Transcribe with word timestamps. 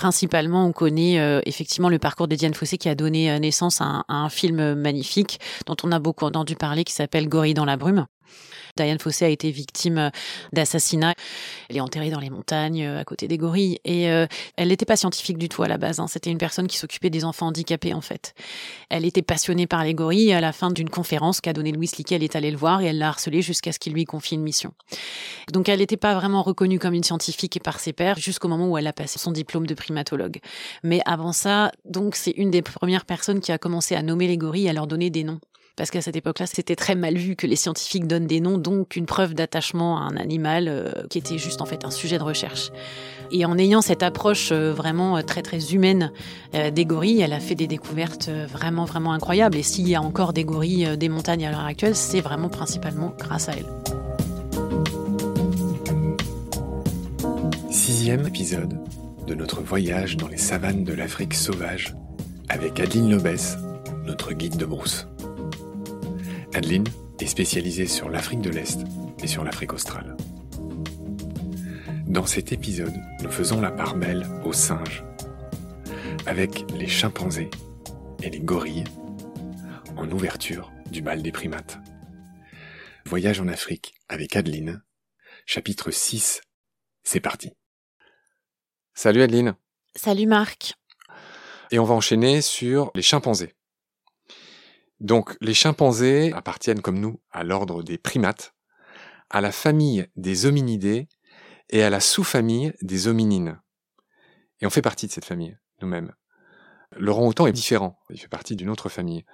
principalement, 0.00 0.64
on 0.64 0.72
connaît 0.72 1.20
euh, 1.20 1.42
effectivement 1.44 1.90
le 1.90 1.98
parcours 1.98 2.26
de 2.26 2.34
Diane 2.34 2.54
Fossé 2.54 2.78
qui 2.78 2.88
a 2.88 2.94
donné 2.94 3.38
naissance 3.38 3.82
à 3.82 4.04
un, 4.08 4.28
film 4.30 4.74
magnifique 4.74 5.40
dont 5.66 5.76
on 5.82 5.92
a 5.92 5.98
beaucoup 5.98 6.24
entendu 6.24 6.56
parler 6.56 6.84
qui 6.84 6.94
s'appelle 6.94 7.28
Gorille 7.28 7.52
dans 7.52 7.66
la 7.66 7.76
brume. 7.76 8.06
Diane 8.76 8.98
Fossé 8.98 9.24
a 9.24 9.28
été 9.28 9.50
victime 9.50 9.98
euh, 9.98 10.10
d'assassinat. 10.52 11.14
Elle 11.68 11.76
est 11.76 11.80
enterrée 11.80 12.10
dans 12.10 12.20
les 12.20 12.30
montagnes 12.30 12.84
euh, 12.84 13.00
à 13.00 13.04
côté 13.04 13.28
des 13.28 13.38
gorilles. 13.38 13.78
Et 13.84 14.10
euh, 14.10 14.26
elle 14.56 14.68
n'était 14.68 14.86
pas 14.86 14.96
scientifique 14.96 15.38
du 15.38 15.48
tout 15.48 15.62
à 15.62 15.68
la 15.68 15.78
base. 15.78 16.00
Hein. 16.00 16.06
C'était 16.06 16.30
une 16.30 16.38
personne 16.38 16.66
qui 16.66 16.76
s'occupait 16.76 17.10
des 17.10 17.24
enfants 17.24 17.48
handicapés 17.48 17.94
en 17.94 18.00
fait. 18.00 18.34
Elle 18.88 19.04
était 19.04 19.22
passionnée 19.22 19.66
par 19.66 19.84
les 19.84 19.94
gorilles 19.94 20.32
à 20.32 20.40
la 20.40 20.52
fin 20.52 20.70
d'une 20.70 20.90
conférence 20.90 21.40
qu'a 21.40 21.52
donnée 21.52 21.72
Louis 21.72 21.90
Liquet, 21.96 22.16
elle 22.16 22.22
est 22.22 22.36
allée 22.36 22.50
le 22.50 22.56
voir 22.56 22.80
et 22.80 22.86
elle 22.86 22.98
l'a 22.98 23.08
harcelé 23.08 23.42
jusqu'à 23.42 23.72
ce 23.72 23.78
qu'il 23.78 23.92
lui 23.92 24.04
confie 24.04 24.34
une 24.34 24.42
mission. 24.42 24.72
Donc 25.52 25.68
elle 25.68 25.78
n'était 25.78 25.96
pas 25.96 26.14
vraiment 26.14 26.42
reconnue 26.42 26.78
comme 26.78 26.94
une 26.94 27.04
scientifique 27.04 27.60
par 27.62 27.80
ses 27.80 27.92
pairs 27.92 28.18
jusqu'au 28.18 28.48
moment 28.48 28.68
où 28.68 28.78
elle 28.78 28.86
a 28.86 28.92
passé 28.92 29.18
son 29.18 29.32
diplôme 29.32 29.66
de 29.66 29.74
primatologue. 29.74 30.38
Mais 30.82 31.00
avant 31.06 31.32
ça, 31.32 31.72
donc 31.84 32.16
c'est 32.16 32.32
une 32.32 32.50
des 32.50 32.62
premières 32.62 33.04
personnes 33.04 33.40
qui 33.40 33.52
a 33.52 33.58
commencé 33.58 33.94
à 33.94 34.02
nommer 34.02 34.26
les 34.26 34.38
gorilles 34.38 34.68
à 34.68 34.72
leur 34.72 34.86
donner 34.86 35.10
des 35.10 35.24
noms 35.24 35.40
parce 35.80 35.90
qu'à 35.90 36.02
cette 36.02 36.16
époque-là, 36.16 36.44
c'était 36.44 36.76
très 36.76 36.94
mal 36.94 37.16
vu 37.16 37.36
que 37.36 37.46
les 37.46 37.56
scientifiques 37.56 38.06
donnent 38.06 38.26
des 38.26 38.40
noms, 38.40 38.58
donc 38.58 38.96
une 38.96 39.06
preuve 39.06 39.32
d'attachement 39.32 39.96
à 39.96 40.02
un 40.02 40.18
animal 40.18 40.66
euh, 40.68 40.92
qui 41.08 41.16
était 41.16 41.38
juste 41.38 41.62
en 41.62 41.64
fait 41.64 41.86
un 41.86 41.90
sujet 41.90 42.18
de 42.18 42.22
recherche. 42.22 42.70
Et 43.32 43.46
en 43.46 43.56
ayant 43.56 43.80
cette 43.80 44.02
approche 44.02 44.50
euh, 44.52 44.74
vraiment 44.74 45.16
euh, 45.16 45.22
très 45.22 45.40
très 45.40 45.72
humaine 45.72 46.12
des 46.52 46.84
gorilles, 46.84 47.22
elle 47.22 47.32
a 47.32 47.40
fait 47.40 47.54
des 47.54 47.66
découvertes 47.66 48.28
vraiment 48.28 48.86
incroyables. 49.10 49.56
Et 49.56 49.62
s'il 49.62 49.88
y 49.88 49.94
a 49.94 50.02
encore 50.02 50.34
des 50.34 50.44
gorilles 50.44 50.98
des 50.98 51.08
montagnes 51.08 51.46
à 51.46 51.50
l'heure 51.50 51.64
actuelle, 51.64 51.96
c'est 51.96 52.20
vraiment 52.20 52.50
principalement 52.50 53.14
grâce 53.18 53.48
à 53.48 53.52
elle. 53.52 53.64
Sixième 57.70 58.26
épisode 58.26 58.78
de 59.26 59.34
notre 59.34 59.62
voyage 59.62 60.18
dans 60.18 60.28
les 60.28 60.36
savanes 60.36 60.84
de 60.84 60.92
l'Afrique 60.92 61.32
sauvage 61.32 61.94
avec 62.50 62.78
Adeline 62.80 63.12
Lobès, 63.12 63.56
notre 64.04 64.34
guide 64.34 64.58
de 64.58 64.66
brousse. 64.66 65.06
Adeline 66.52 66.88
est 67.20 67.26
spécialisée 67.26 67.86
sur 67.86 68.08
l'Afrique 68.08 68.40
de 68.40 68.50
l'Est 68.50 68.80
et 69.22 69.28
sur 69.28 69.44
l'Afrique 69.44 69.72
australe. 69.72 70.16
Dans 72.06 72.26
cet 72.26 72.50
épisode, 72.50 72.94
nous 73.22 73.30
faisons 73.30 73.60
la 73.60 73.70
part 73.70 73.94
belle 73.94 74.26
aux 74.44 74.52
singes, 74.52 75.04
avec 76.26 76.68
les 76.72 76.88
chimpanzés 76.88 77.50
et 78.22 78.30
les 78.30 78.40
gorilles, 78.40 78.84
en 79.96 80.10
ouverture 80.10 80.72
du 80.90 81.02
bal 81.02 81.22
des 81.22 81.30
primates. 81.30 81.78
Voyage 83.06 83.40
en 83.40 83.46
Afrique 83.46 83.94
avec 84.08 84.34
Adeline, 84.34 84.82
chapitre 85.46 85.92
6, 85.92 86.40
c'est 87.04 87.20
parti. 87.20 87.52
Salut 88.92 89.22
Adeline. 89.22 89.54
Salut 89.94 90.26
Marc. 90.26 90.74
Et 91.70 91.78
on 91.78 91.84
va 91.84 91.94
enchaîner 91.94 92.42
sur 92.42 92.90
les 92.96 93.02
chimpanzés. 93.02 93.54
Donc 95.00 95.36
les 95.40 95.54
chimpanzés 95.54 96.32
appartiennent 96.34 96.82
comme 96.82 97.00
nous 97.00 97.20
à 97.30 97.42
l'ordre 97.42 97.82
des 97.82 97.96
primates, 97.96 98.54
à 99.30 99.40
la 99.40 99.50
famille 99.50 100.06
des 100.16 100.44
hominidés 100.44 101.08
et 101.70 101.82
à 101.82 101.90
la 101.90 102.00
sous-famille 102.00 102.74
des 102.82 103.08
hominines. 103.08 103.60
Et 104.60 104.66
on 104.66 104.70
fait 104.70 104.82
partie 104.82 105.06
de 105.06 105.12
cette 105.12 105.24
famille, 105.24 105.56
nous-mêmes. 105.80 106.12
Le 106.96 107.10
orang-outan 107.10 107.46
est 107.46 107.52
différent, 107.52 107.98
il 108.10 108.20
fait 108.20 108.28
partie 108.28 108.56
d'une 108.56 108.68
autre 108.68 108.90
famille. 108.90 109.24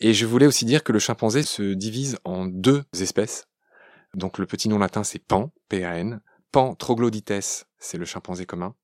Et 0.00 0.12
je 0.12 0.26
voulais 0.26 0.46
aussi 0.46 0.64
dire 0.64 0.84
que 0.84 0.92
le 0.92 0.98
chimpanzé 0.98 1.42
se 1.42 1.74
divise 1.74 2.18
en 2.24 2.46
deux 2.46 2.84
espèces. 2.98 3.46
Donc 4.14 4.38
le 4.38 4.46
petit 4.46 4.68
nom 4.68 4.78
latin 4.78 5.04
c'est 5.04 5.18
Pan, 5.18 5.52
P-A-N. 5.68 6.20
Pan 6.52 6.74
troglodytes, 6.74 7.66
c'est 7.78 7.98
le 7.98 8.04
chimpanzé 8.04 8.44
commun 8.44 8.74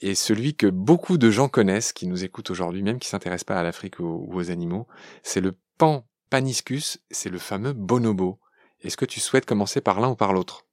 et 0.00 0.14
celui 0.14 0.54
que 0.54 0.66
beaucoup 0.66 1.18
de 1.18 1.30
gens 1.30 1.48
connaissent, 1.48 1.92
qui 1.92 2.06
nous 2.06 2.24
écoutent 2.24 2.50
aujourd'hui, 2.50 2.82
même 2.82 2.98
qui 2.98 3.08
s'intéressent 3.08 3.44
pas 3.44 3.58
à 3.58 3.62
l'Afrique 3.62 3.98
ou, 3.98 4.28
aux 4.32 4.50
animaux, 4.50 4.86
c'est 5.22 5.40
le 5.40 5.56
pan 5.78 6.06
paniscus, 6.30 6.98
c'est 7.10 7.30
le 7.30 7.38
fameux 7.38 7.72
bonobo. 7.72 8.38
Est-ce 8.80 8.96
que 8.96 9.04
tu 9.04 9.20
souhaites 9.20 9.46
commencer 9.46 9.80
par 9.80 10.00
l'un 10.00 10.10
ou 10.10 10.16
par 10.16 10.32
l'autre? 10.32 10.66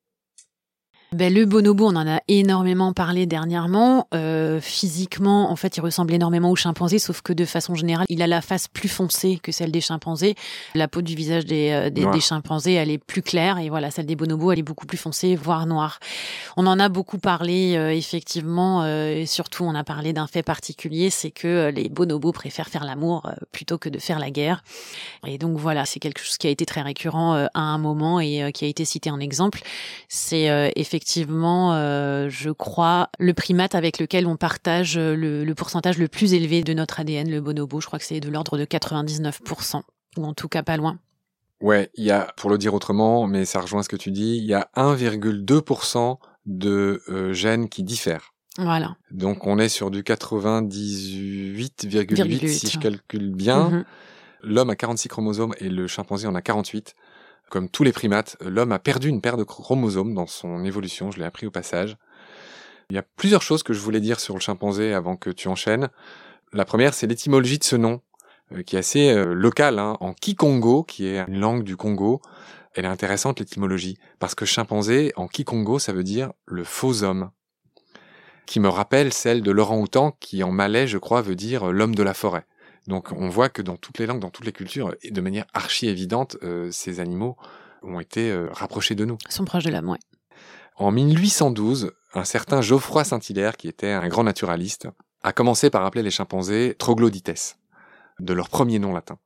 Ben, 1.13 1.33
le 1.33 1.45
bonobo, 1.45 1.87
on 1.87 1.95
en 1.95 2.07
a 2.07 2.21
énormément 2.27 2.91
parlé 2.93 3.25
dernièrement. 3.25 4.07
Euh, 4.15 4.59
physiquement, 4.59 5.51
en 5.51 5.55
fait, 5.55 5.77
il 5.77 5.81
ressemble 5.81 6.13
énormément 6.13 6.49
au 6.49 6.55
chimpanzé, 6.55 6.97
sauf 6.97 7.21
que 7.21 7.33
de 7.33 7.45
façon 7.45 7.75
générale, 7.75 8.05
il 8.09 8.21
a 8.21 8.27
la 8.27 8.41
face 8.41 8.67
plus 8.67 8.89
foncée 8.89 9.39
que 9.41 9.51
celle 9.51 9.71
des 9.71 9.81
chimpanzés. 9.81 10.35
La 10.73 10.87
peau 10.87 11.01
du 11.01 11.15
visage 11.15 11.45
des, 11.45 11.69
euh, 11.71 11.89
des, 11.89 12.19
chimpanzés, 12.19 12.73
elle 12.73 12.89
est 12.89 12.97
plus 12.97 13.21
claire, 13.21 13.59
et 13.59 13.69
voilà, 13.69 13.91
celle 13.91 14.07
des 14.07 14.15
bonobos, 14.15 14.51
elle 14.51 14.59
est 14.59 14.63
beaucoup 14.63 14.87
plus 14.87 14.97
foncée, 14.97 15.35
voire 15.35 15.65
noire. 15.67 15.99
On 16.57 16.65
en 16.65 16.79
a 16.79 16.89
beaucoup 16.89 17.19
parlé, 17.19 17.75
euh, 17.75 17.93
effectivement, 17.93 18.85
et 18.85 19.25
surtout, 19.27 19.63
on 19.65 19.75
a 19.75 19.83
parlé 19.83 20.13
d'un 20.13 20.27
fait 20.27 20.43
particulier, 20.43 21.09
c'est 21.09 21.31
que 21.31 21.71
les 21.73 21.89
bonobos 21.89 22.31
préfèrent 22.31 22.69
faire 22.69 22.85
l'amour 22.85 23.29
plutôt 23.51 23.77
que 23.77 23.89
de 23.89 23.99
faire 23.99 24.19
la 24.19 24.31
guerre. 24.31 24.63
Et 25.27 25.37
donc 25.37 25.57
voilà, 25.57 25.85
c'est 25.85 25.99
quelque 25.99 26.21
chose 26.21 26.37
qui 26.37 26.47
a 26.47 26.49
été 26.49 26.65
très 26.65 26.81
récurrent 26.81 27.47
à 27.53 27.59
un 27.59 27.77
moment 27.77 28.19
et 28.19 28.51
qui 28.53 28.65
a 28.65 28.67
été 28.67 28.85
cité 28.85 29.11
en 29.11 29.19
exemple. 29.19 29.61
C'est 30.07 30.71
effectivement 30.75 31.02
effectivement, 31.03 31.73
euh, 31.73 32.29
je 32.29 32.49
crois, 32.49 33.09
le 33.19 33.33
primate 33.33 33.75
avec 33.75 33.99
lequel 33.99 34.25
on 34.25 34.37
partage 34.37 34.97
le, 34.97 35.53
pourcentage 35.53 35.97
le 35.97 36.07
plus 36.07 36.33
élevé 36.33 36.63
de 36.63 36.73
notre 36.73 37.01
ADN, 37.01 37.29
le 37.29 37.41
bonobo. 37.41 37.81
Je 37.81 37.87
crois 37.87 37.99
que 37.99 38.05
c'est 38.05 38.21
de 38.21 38.29
l'ordre 38.29 38.57
de 38.57 38.63
99%, 38.63 39.81
ou 40.17 40.25
en 40.25 40.33
tout 40.33 40.47
cas 40.47 40.63
pas 40.63 40.77
loin. 40.77 40.97
Ouais, 41.59 41.89
il 41.95 42.05
y 42.05 42.11
a, 42.11 42.31
pour 42.37 42.49
le 42.49 42.57
dire 42.57 42.73
autrement, 42.73 43.27
mais 43.27 43.43
ça 43.43 43.59
rejoint 43.59 43.83
ce 43.83 43.89
que 43.89 43.97
tu 43.97 44.11
dis, 44.11 44.37
il 44.37 44.45
y 44.45 44.53
a 44.53 44.69
1,2% 44.77 46.19
de 46.45 47.01
euh, 47.09 47.33
gènes 47.33 47.67
qui 47.67 47.83
diffèrent. 47.83 48.33
Voilà. 48.57 48.95
Donc 49.11 49.45
on 49.45 49.59
est 49.59 49.67
sur 49.67 49.91
du 49.91 50.03
98,8 50.03 52.47
si 52.47 52.69
je 52.69 52.79
calcule 52.79 53.35
bien. 53.35 53.69
Mm-hmm. 53.69 53.83
L'homme 54.43 54.69
a 54.69 54.77
46 54.77 55.09
chromosomes 55.09 55.53
et 55.57 55.67
le 55.67 55.87
chimpanzé 55.87 56.27
en 56.27 56.35
a 56.35 56.41
48 56.41 56.95
comme 57.53 57.69
tous 57.69 57.83
les 57.83 57.91
primates, 57.91 58.35
l'homme 58.41 58.71
a 58.71 58.79
perdu 58.79 59.09
une 59.09 59.21
paire 59.21 59.37
de 59.37 59.43
chromosomes 59.43 60.15
dans 60.15 60.25
son 60.25 60.65
évolution, 60.65 61.11
je 61.11 61.19
l'ai 61.19 61.23
appris 61.23 61.45
au 61.45 61.51
passage. 61.51 61.97
Il 62.89 62.95
y 62.95 62.97
a 62.97 63.03
plusieurs 63.03 63.43
choses 63.43 63.61
que 63.61 63.73
je 63.73 63.79
voulais 63.79 63.99
dire 63.99 64.19
sur 64.19 64.33
le 64.33 64.39
chimpanzé 64.39 64.91
avant 64.91 65.17
que 65.17 65.29
tu 65.29 65.47
enchaînes. 65.47 65.89
La 66.51 66.65
première, 66.65 66.95
c'est 66.95 67.05
l'étymologie 67.05 67.59
de 67.59 67.63
ce 67.63 67.75
nom, 67.75 68.01
euh, 68.53 68.63
qui 68.63 68.75
est 68.75 68.79
assez 68.79 69.11
euh, 69.11 69.35
local. 69.35 69.77
Hein. 69.77 69.97
En 69.99 70.15
Kikongo, 70.15 70.81
qui 70.81 71.05
est 71.05 71.23
une 71.27 71.39
langue 71.39 71.63
du 71.63 71.77
Congo, 71.77 72.21
elle 72.73 72.85
est 72.85 72.87
intéressante 72.87 73.39
l'étymologie, 73.39 73.99
parce 74.17 74.33
que 74.33 74.45
chimpanzé, 74.45 75.13
en 75.15 75.27
Kikongo, 75.27 75.77
ça 75.77 75.93
veut 75.93 76.03
dire 76.03 76.31
le 76.47 76.63
faux 76.63 77.03
homme, 77.03 77.29
qui 78.47 78.59
me 78.59 78.67
rappelle 78.67 79.13
celle 79.13 79.43
de 79.43 79.51
Laurent 79.51 79.77
Houtan, 79.77 80.17
qui 80.19 80.41
en 80.41 80.51
malais, 80.51 80.87
je 80.87 80.97
crois, 80.97 81.21
veut 81.21 81.35
dire 81.35 81.71
l'homme 81.71 81.93
de 81.93 82.01
la 82.01 82.15
forêt. 82.15 82.47
Donc 82.87 83.11
on 83.11 83.29
voit 83.29 83.49
que 83.49 83.61
dans 83.61 83.77
toutes 83.77 83.99
les 83.99 84.05
langues, 84.05 84.19
dans 84.19 84.29
toutes 84.29 84.45
les 84.45 84.51
cultures, 84.51 84.95
et 85.01 85.11
de 85.11 85.21
manière 85.21 85.45
archi 85.53 85.87
évidente, 85.87 86.37
euh, 86.43 86.69
ces 86.71 86.99
animaux 86.99 87.37
ont 87.81 87.99
été 87.99 88.31
euh, 88.31 88.47
rapprochés 88.51 88.95
de 88.95 89.05
nous. 89.05 89.17
Ils 89.27 89.33
sont 89.33 89.45
proches 89.45 89.63
de 89.63 89.71
l'homme, 89.71 89.89
ouais. 89.89 89.99
En 90.75 90.91
1812, 90.91 91.91
un 92.13 92.23
certain 92.23 92.61
Geoffroy 92.61 93.03
Saint-Hilaire, 93.03 93.57
qui 93.57 93.67
était 93.67 93.91
un 93.91 94.07
grand 94.07 94.23
naturaliste, 94.23 94.87
a 95.21 95.31
commencé 95.31 95.69
par 95.69 95.85
appeler 95.85 96.03
les 96.03 96.11
chimpanzés 96.11 96.75
troglodytes, 96.77 97.57
de 98.19 98.33
leur 98.33 98.49
premier 98.49 98.79
nom 98.79 98.93
latin. 98.93 99.19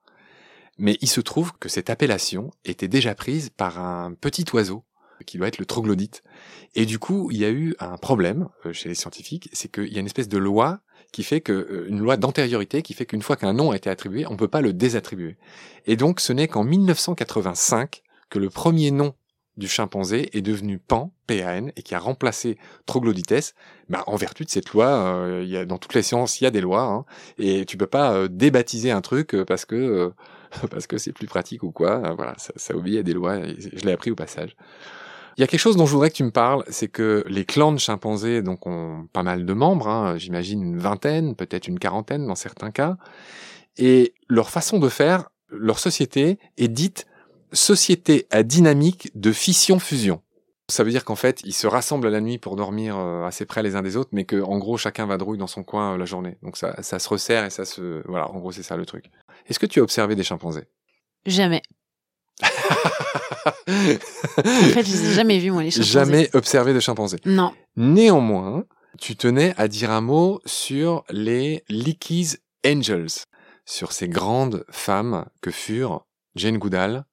Mais 0.78 0.98
il 1.02 1.08
se 1.08 1.22
trouve 1.22 1.54
que 1.54 1.70
cette 1.70 1.90
appellation 1.90 2.52
était 2.66 2.88
déjà 2.88 3.16
prise 3.16 3.50
par 3.50 3.80
un 3.80 4.14
petit 4.14 4.46
oiseau 4.54 4.84
qui 5.26 5.38
doit 5.38 5.48
être 5.48 5.58
le 5.58 5.66
troglodyte. 5.66 6.24
Et 6.76 6.86
du 6.86 7.00
coup, 7.00 7.30
il 7.32 7.38
y 7.38 7.46
a 7.46 7.50
eu 7.50 7.76
un 7.80 7.98
problème 7.98 8.50
euh, 8.66 8.74
chez 8.74 8.90
les 8.90 8.96
scientifiques, 8.96 9.50
c'est 9.52 9.72
qu'il 9.72 9.92
y 9.92 9.98
a 9.98 10.00
une 10.00 10.06
espèce 10.06 10.30
de 10.30 10.38
loi 10.38 10.82
qui 11.12 11.24
fait 11.24 11.42
que 11.42 11.52
euh, 11.52 11.86
une 11.90 12.00
loi 12.00 12.18
d'antériorité 12.18 12.82
qui 12.82 12.94
fait 12.94 13.06
qu'une 13.06 13.22
fois 13.22 13.36
qu'un 13.36 13.54
nom 13.54 13.72
a 13.72 13.76
été 13.76 13.90
attribué, 13.90 14.26
on 14.28 14.32
ne 14.32 14.38
peut 14.38 14.48
pas 14.48 14.62
le 14.62 14.74
désattribuer. 14.74 15.38
Et 15.86 15.96
donc, 15.96 16.20
ce 16.20 16.34
n'est 16.34 16.48
qu'en 16.48 16.64
1985 16.64 18.04
que 18.30 18.40
le 18.40 18.50
premier 18.50 18.92
nom 18.92 19.14
du 19.56 19.68
chimpanzé 19.68 20.30
est 20.38 20.42
devenu 20.42 20.78
Pan, 20.78 21.12
P-A-N, 21.26 21.72
et 21.76 21.82
qui 21.82 21.96
a 21.96 22.00
remplacé 22.00 22.58
Troglodytes, 22.86 23.56
bah, 23.90 24.04
en 24.06 24.16
vertu 24.16 24.46
de 24.46 24.50
cette 24.50 24.70
loi, 24.70 24.88
euh, 24.88 25.44
y 25.44 25.58
a, 25.58 25.66
dans 25.66 25.80
toutes 25.80 25.96
les 25.96 26.04
sciences, 26.04 26.40
il 26.40 26.44
y 26.44 26.48
a 26.48 26.52
des 26.52 26.62
lois, 26.62 26.84
hein, 26.84 27.06
et 27.40 27.66
tu 27.66 27.78
peux 27.78 27.88
pas 27.88 28.14
euh, 28.14 28.28
débaptiser 28.28 28.92
un 28.92 29.02
truc 29.02 29.36
parce 29.48 29.66
que 29.66 30.14
parce 30.72 30.88
que 30.88 30.98
c'est 30.98 31.12
plus 31.12 31.28
pratique 31.28 31.64
ou 31.64 31.72
quoi. 31.72 32.14
voilà, 32.16 32.36
ça, 32.38 32.54
ça 32.56 32.76
obéit 32.76 33.00
à 33.00 33.04
des 33.04 33.14
lois. 33.14 33.42
je 33.44 33.84
l'ai 33.84 33.92
appris 33.92 34.12
au 34.12 34.16
passage. 34.16 34.56
Il 35.38 35.42
y 35.42 35.44
a 35.44 35.48
quelque 35.48 35.60
chose 35.60 35.78
dont 35.78 35.86
je 35.86 35.92
voudrais 35.92 36.10
que 36.10 36.16
tu 36.16 36.24
me 36.24 36.32
parles, 36.32 36.64
c'est 36.68 36.88
que 36.88 37.24
les 37.28 37.46
clans 37.46 37.72
de 37.72 37.78
chimpanzés 37.78 38.42
donc 38.42 38.66
ont 38.66 39.08
pas 39.14 39.22
mal 39.22 39.46
de 39.46 39.54
membres, 39.54 39.88
hein, 39.88 40.18
j'imagine 40.18 40.64
une 40.64 40.80
vingtaine, 40.80 41.36
peut-être 41.36 41.68
une 41.68 41.78
quarantaine 41.78 42.26
dans 42.26 42.36
certains 42.36 42.72
cas, 42.72 42.98
et 43.78 44.16
leur 44.28 44.50
façon 44.50 44.80
de 44.80 44.90
faire, 44.90 45.30
leur 45.50 45.78
société 45.78 46.40
est 46.58 46.70
dite 46.70 47.06
société 47.54 48.26
à 48.32 48.42
dynamique 48.42 49.12
de 49.14 49.32
fission-fusion. 49.32 50.22
Ça 50.70 50.84
veut 50.84 50.90
dire 50.90 51.06
qu'en 51.06 51.16
fait, 51.16 51.42
ils 51.46 51.54
se 51.54 51.68
rassemblent 51.68 52.08
à 52.08 52.10
la 52.10 52.20
nuit 52.20 52.40
pour 52.40 52.56
dormir 52.56 52.98
euh, 52.98 53.24
assez 53.24 53.46
près 53.46 53.62
les 53.62 53.76
uns 53.76 53.84
des 53.84 53.96
autres, 53.96 54.10
mais 54.14 54.26
que 54.26 54.42
en 54.42 54.58
gros 54.58 54.78
chacun 54.78 55.06
va 55.06 55.18
drouiller 55.18 55.40
dans 55.40 55.48
son 55.48 55.64
coin 55.64 55.94
euh, 55.94 55.98
la 55.98 56.06
journée. 56.06 56.38
Donc 56.42 56.58
ça, 56.58 56.82
ça 56.82 56.98
se 56.98 57.08
resserre 57.08 57.46
et 57.46 57.52
ça 57.52 57.64
se, 57.64 58.02
voilà, 58.08 58.30
en 58.32 58.40
gros 58.40 58.52
c'est 58.52 58.64
ça 58.64 58.76
le 58.76 58.88
truc. 58.88 59.06
Est-ce 59.46 59.60
que 59.60 59.68
tu 59.68 59.80
as 59.80 59.84
observé 59.84 60.16
des 60.16 60.24
chimpanzés? 60.24 60.66
Jamais 61.26 61.62
en 63.68 64.70
fait, 64.74 64.84
je 64.84 64.92
les 64.92 65.10
ai 65.10 65.14
jamais 65.14 65.40
vus, 65.40 65.52
moi, 65.52 65.64
les 65.64 65.72
chimpanzés. 65.72 65.92
Jamais 65.92 66.30
observé 66.34 66.74
de 66.74 66.80
chimpanzés. 66.80 67.20
Non. 67.26 67.54
Néanmoins, 67.76 68.66
tu 69.00 69.16
tenais 69.16 69.54
à 69.58 69.68
dire 69.68 69.92
un 69.92 70.02
mot 70.02 70.42
sur 70.46 71.04
les 71.10 71.64
Leakey's 71.70 72.40
Angels, 72.66 73.26
sur 73.66 73.92
ces 73.92 74.10
grandes 74.10 74.66
femmes 74.72 75.26
que 75.42 75.52
furent 75.52 76.06
Jane 76.36 76.58
Goodall, 76.58 77.06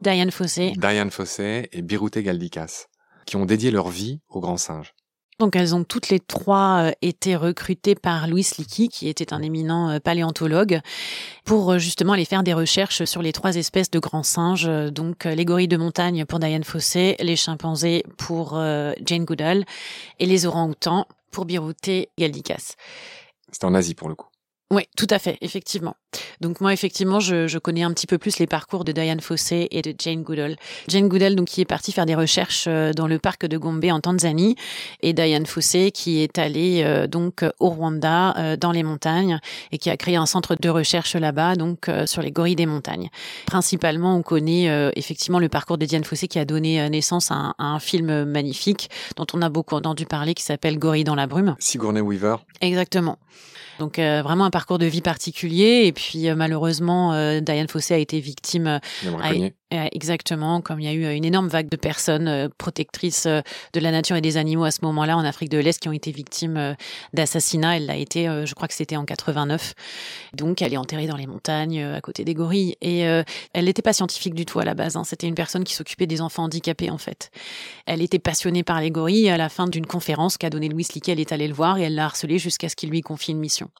Diane 0.00 0.30
Fossé, 0.30 0.72
Diane 0.76 1.10
Fossé 1.10 1.68
et 1.72 1.82
Birute 1.82 2.18
Galdikas, 2.18 2.86
qui 3.26 3.36
ont 3.36 3.44
dédié 3.46 3.70
leur 3.70 3.88
vie 3.88 4.20
aux 4.28 4.40
grands 4.40 4.56
singes. 4.56 4.94
Donc 5.40 5.56
elles 5.56 5.74
ont 5.74 5.84
toutes 5.84 6.10
les 6.10 6.20
trois 6.20 6.82
euh, 6.82 6.92
été 7.00 7.34
recrutées 7.34 7.94
par 7.94 8.28
Louis 8.28 8.46
Leakey, 8.58 8.88
qui 8.88 9.08
était 9.08 9.32
un 9.32 9.40
éminent 9.40 9.88
euh, 9.88 9.98
paléontologue, 9.98 10.80
pour 11.46 11.72
euh, 11.72 11.78
justement 11.78 12.12
aller 12.12 12.26
faire 12.26 12.42
des 12.42 12.52
recherches 12.52 13.04
sur 13.04 13.22
les 13.22 13.32
trois 13.32 13.56
espèces 13.56 13.90
de 13.90 13.98
grands 13.98 14.22
singes, 14.22 14.70
donc 14.92 15.24
les 15.24 15.46
gorilles 15.46 15.66
de 15.66 15.78
montagne 15.78 16.26
pour 16.26 16.40
Diane 16.40 16.62
Fossé, 16.62 17.16
les 17.20 17.36
chimpanzés 17.36 18.04
pour 18.18 18.60
Jane 19.04 19.24
Goodall 19.24 19.64
et 20.18 20.26
les 20.26 20.44
orang-outans 20.44 21.06
pour 21.30 21.46
Birute 21.46 21.90
Galdikas. 22.18 22.74
C'était 23.50 23.64
en 23.64 23.74
Asie 23.74 23.94
pour 23.94 24.10
le 24.10 24.14
coup. 24.14 24.29
Oui, 24.72 24.82
tout 24.96 25.08
à 25.10 25.18
fait, 25.18 25.36
effectivement. 25.40 25.96
Donc 26.40 26.60
moi, 26.60 26.72
effectivement, 26.72 27.18
je, 27.18 27.48
je, 27.48 27.58
connais 27.58 27.82
un 27.82 27.92
petit 27.92 28.06
peu 28.06 28.18
plus 28.18 28.38
les 28.38 28.46
parcours 28.46 28.84
de 28.84 28.92
Diane 28.92 29.20
Fossé 29.20 29.66
et 29.72 29.82
de 29.82 29.92
Jane 29.98 30.22
Goodall. 30.22 30.54
Jane 30.86 31.08
Goodall, 31.08 31.34
donc, 31.34 31.48
qui 31.48 31.60
est 31.60 31.64
partie 31.64 31.90
faire 31.90 32.06
des 32.06 32.14
recherches 32.14 32.66
euh, 32.68 32.92
dans 32.92 33.08
le 33.08 33.18
parc 33.18 33.46
de 33.46 33.58
Gombe 33.58 33.84
en 33.86 33.98
Tanzanie, 33.98 34.54
et 35.00 35.12
Diane 35.12 35.44
Fossé, 35.46 35.90
qui 35.90 36.20
est 36.22 36.38
allée 36.38 36.82
euh, 36.84 37.08
donc 37.08 37.44
au 37.58 37.70
Rwanda, 37.70 38.36
euh, 38.38 38.56
dans 38.56 38.70
les 38.70 38.84
montagnes, 38.84 39.40
et 39.72 39.78
qui 39.78 39.90
a 39.90 39.96
créé 39.96 40.14
un 40.14 40.26
centre 40.26 40.54
de 40.54 40.68
recherche 40.68 41.16
là-bas, 41.16 41.56
donc 41.56 41.90
sur 42.06 42.22
les 42.22 42.30
gorilles 42.30 42.54
des 42.54 42.66
montagnes. 42.66 43.10
Principalement, 43.46 44.14
on 44.16 44.22
connaît 44.22 44.90
effectivement 44.96 45.38
le 45.38 45.48
parcours 45.48 45.78
de 45.78 45.86
Diane 45.86 46.04
Fossé, 46.04 46.28
qui 46.28 46.38
a 46.38 46.44
donné 46.44 46.88
naissance 46.90 47.30
à 47.30 47.34
un, 47.34 47.54
à 47.58 47.64
un, 47.64 47.80
film 47.80 48.24
magnifique 48.24 48.90
dont 49.16 49.26
on 49.32 49.42
a 49.42 49.48
beaucoup 49.48 49.74
entendu 49.74 50.06
parler, 50.06 50.34
qui 50.34 50.44
s'appelle 50.44 50.78
Gorille 50.78 51.04
dans 51.04 51.14
la 51.14 51.26
brume. 51.26 51.56
Sigourney 51.58 52.00
Weaver. 52.00 52.36
Exactement. 52.60 53.18
Donc 53.80 53.98
euh, 53.98 54.20
vraiment 54.22 54.44
un 54.44 54.50
parcours 54.50 54.59
de 54.78 54.86
vie 54.86 55.00
particulier. 55.00 55.82
Et 55.84 55.92
puis 55.92 56.28
euh, 56.28 56.34
malheureusement, 56.34 57.12
euh, 57.12 57.40
Diane 57.40 57.68
Fossé 57.68 57.94
a 57.94 57.98
été 57.98 58.20
victime. 58.20 58.80
exactement, 59.70 60.60
comme 60.60 60.80
il 60.80 60.86
y 60.86 60.88
a 60.88 60.92
eu 60.92 61.14
une 61.14 61.24
énorme 61.24 61.46
vague 61.46 61.68
de 61.68 61.76
personnes 61.76 62.48
protectrices 62.58 63.28
de 63.28 63.80
la 63.80 63.92
nature 63.92 64.16
et 64.16 64.20
des 64.20 64.36
animaux 64.36 64.64
à 64.64 64.72
ce 64.72 64.80
moment-là 64.82 65.16
en 65.16 65.24
Afrique 65.24 65.48
de 65.48 65.58
l'Est 65.58 65.78
qui 65.78 65.88
ont 65.88 65.92
été 65.92 66.10
victimes 66.10 66.74
d'assassinats. 67.12 67.76
Elle 67.76 67.86
l'a 67.86 67.94
été, 67.94 68.24
je 68.24 68.52
crois 68.54 68.66
que 68.66 68.74
c'était 68.74 68.96
en 68.96 69.04
89. 69.04 69.74
Donc 70.34 70.60
elle 70.60 70.74
est 70.74 70.76
enterrée 70.76 71.06
dans 71.06 71.16
les 71.16 71.28
montagnes 71.28 71.84
à 71.84 72.00
côté 72.00 72.24
des 72.24 72.34
gorilles. 72.34 72.74
Et 72.80 73.02
elle 73.52 73.64
n'était 73.64 73.80
pas 73.80 73.92
scientifique 73.92 74.34
du 74.34 74.44
tout 74.44 74.58
à 74.58 74.64
la 74.64 74.74
base. 74.74 74.96
Hein. 74.96 75.04
C'était 75.04 75.28
une 75.28 75.36
personne 75.36 75.62
qui 75.62 75.74
s'occupait 75.74 76.08
des 76.08 76.20
enfants 76.20 76.44
handicapés 76.44 76.90
en 76.90 76.98
fait. 76.98 77.30
Elle 77.86 78.02
était 78.02 78.18
passionnée 78.18 78.64
par 78.64 78.80
les 78.80 78.90
gorilles. 78.90 79.30
À 79.30 79.36
la 79.36 79.48
fin 79.48 79.68
d'une 79.68 79.86
conférence 79.86 80.36
qu'a 80.36 80.50
donnée 80.50 80.68
Louis 80.68 80.86
Leakey, 80.92 81.12
elle 81.12 81.20
est 81.20 81.30
allée 81.30 81.46
le 81.46 81.54
voir 81.54 81.78
et 81.78 81.82
elle 81.82 81.94
l'a 81.94 82.06
harcelé 82.06 82.38
jusqu'à 82.38 82.68
ce 82.68 82.74
qu'il 82.76 82.90
lui 82.90 83.02
confie 83.02 83.30
une 83.30 83.38
mission. 83.38 83.70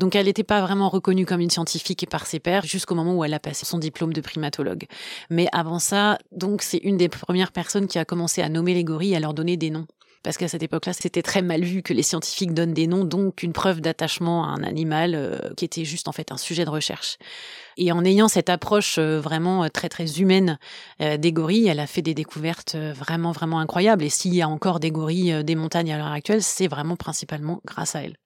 Donc 0.00 0.16
elle 0.16 0.24
n'était 0.24 0.44
pas 0.44 0.62
vraiment 0.62 0.88
reconnue 0.88 1.26
comme 1.26 1.40
une 1.40 1.50
scientifique 1.50 2.08
par 2.08 2.26
ses 2.26 2.40
pairs 2.40 2.64
jusqu'au 2.64 2.94
moment 2.94 3.14
où 3.14 3.22
elle 3.22 3.34
a 3.34 3.38
passé 3.38 3.66
son 3.66 3.76
diplôme 3.76 4.14
de 4.14 4.22
primatologue. 4.22 4.86
Mais 5.28 5.46
avant 5.52 5.78
ça, 5.78 6.18
donc 6.32 6.62
c'est 6.62 6.78
une 6.78 6.96
des 6.96 7.10
premières 7.10 7.52
personnes 7.52 7.86
qui 7.86 7.98
a 7.98 8.06
commencé 8.06 8.40
à 8.40 8.48
nommer 8.48 8.72
les 8.72 8.82
gorilles 8.82 9.12
et 9.12 9.16
à 9.16 9.20
leur 9.20 9.34
donner 9.34 9.58
des 9.58 9.68
noms 9.68 9.86
parce 10.22 10.36
qu'à 10.36 10.48
cette 10.48 10.62
époque-là, 10.62 10.92
c'était 10.92 11.22
très 11.22 11.40
mal 11.40 11.62
vu 11.62 11.82
que 11.82 11.94
les 11.94 12.02
scientifiques 12.02 12.52
donnent 12.52 12.74
des 12.74 12.86
noms, 12.86 13.04
donc 13.04 13.42
une 13.42 13.54
preuve 13.54 13.80
d'attachement 13.80 14.44
à 14.44 14.48
un 14.48 14.62
animal 14.62 15.14
euh, 15.14 15.38
qui 15.56 15.64
était 15.64 15.86
juste 15.86 16.08
en 16.08 16.12
fait 16.12 16.30
un 16.30 16.36
sujet 16.36 16.66
de 16.66 16.70
recherche. 16.70 17.16
Et 17.78 17.90
en 17.90 18.04
ayant 18.04 18.28
cette 18.28 18.50
approche 18.50 18.98
euh, 18.98 19.18
vraiment 19.18 19.64
euh, 19.64 19.68
très 19.68 19.88
très 19.88 20.20
humaine 20.20 20.58
des 20.98 21.32
gorilles, 21.32 21.68
elle 21.68 21.80
a 21.80 21.86
fait 21.86 22.02
des 22.02 22.12
découvertes 22.12 22.76
vraiment 22.76 23.32
vraiment 23.32 23.60
incroyables. 23.60 24.04
Et 24.04 24.10
s'il 24.10 24.34
y 24.34 24.42
a 24.42 24.48
encore 24.48 24.78
des 24.78 24.90
gorilles 24.90 25.42
des 25.42 25.54
montagnes 25.54 25.92
à 25.92 25.96
l'heure 25.96 26.12
actuelle, 26.12 26.42
c'est 26.42 26.68
vraiment 26.68 26.96
principalement 26.96 27.62
grâce 27.64 27.96
à 27.96 28.02
elle. 28.02 28.16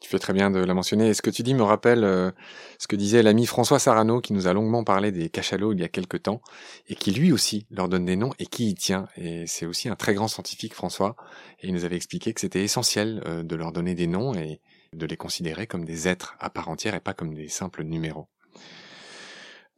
Tu 0.00 0.08
fais 0.08 0.18
très 0.18 0.32
bien 0.32 0.50
de 0.50 0.60
la 0.60 0.74
mentionner. 0.74 1.08
Et 1.08 1.14
ce 1.14 1.22
que 1.22 1.30
tu 1.30 1.42
dis 1.42 1.54
me 1.54 1.62
rappelle 1.62 2.04
euh, 2.04 2.30
ce 2.78 2.86
que 2.86 2.94
disait 2.94 3.22
l'ami 3.22 3.46
François 3.46 3.80
Sarano, 3.80 4.20
qui 4.20 4.32
nous 4.32 4.46
a 4.46 4.52
longuement 4.52 4.84
parlé 4.84 5.10
des 5.10 5.28
cachalots 5.28 5.72
il 5.72 5.80
y 5.80 5.84
a 5.84 5.88
quelques 5.88 6.22
temps, 6.22 6.40
et 6.86 6.94
qui 6.94 7.10
lui 7.10 7.32
aussi 7.32 7.66
leur 7.70 7.88
donne 7.88 8.04
des 8.04 8.14
noms 8.14 8.32
et 8.38 8.46
qui 8.46 8.68
y 8.68 8.74
tient. 8.74 9.08
Et 9.16 9.46
c'est 9.46 9.66
aussi 9.66 9.88
un 9.88 9.96
très 9.96 10.14
grand 10.14 10.28
scientifique, 10.28 10.74
François, 10.74 11.16
et 11.60 11.66
il 11.66 11.74
nous 11.74 11.84
avait 11.84 11.96
expliqué 11.96 12.32
que 12.32 12.40
c'était 12.40 12.62
essentiel 12.62 13.22
euh, 13.26 13.42
de 13.42 13.56
leur 13.56 13.72
donner 13.72 13.94
des 13.94 14.06
noms 14.06 14.34
et 14.34 14.60
de 14.92 15.06
les 15.06 15.16
considérer 15.16 15.66
comme 15.66 15.84
des 15.84 16.06
êtres 16.06 16.36
à 16.38 16.48
part 16.48 16.68
entière 16.68 16.94
et 16.94 17.00
pas 17.00 17.12
comme 17.12 17.34
des 17.34 17.48
simples 17.48 17.82
numéros. 17.82 18.28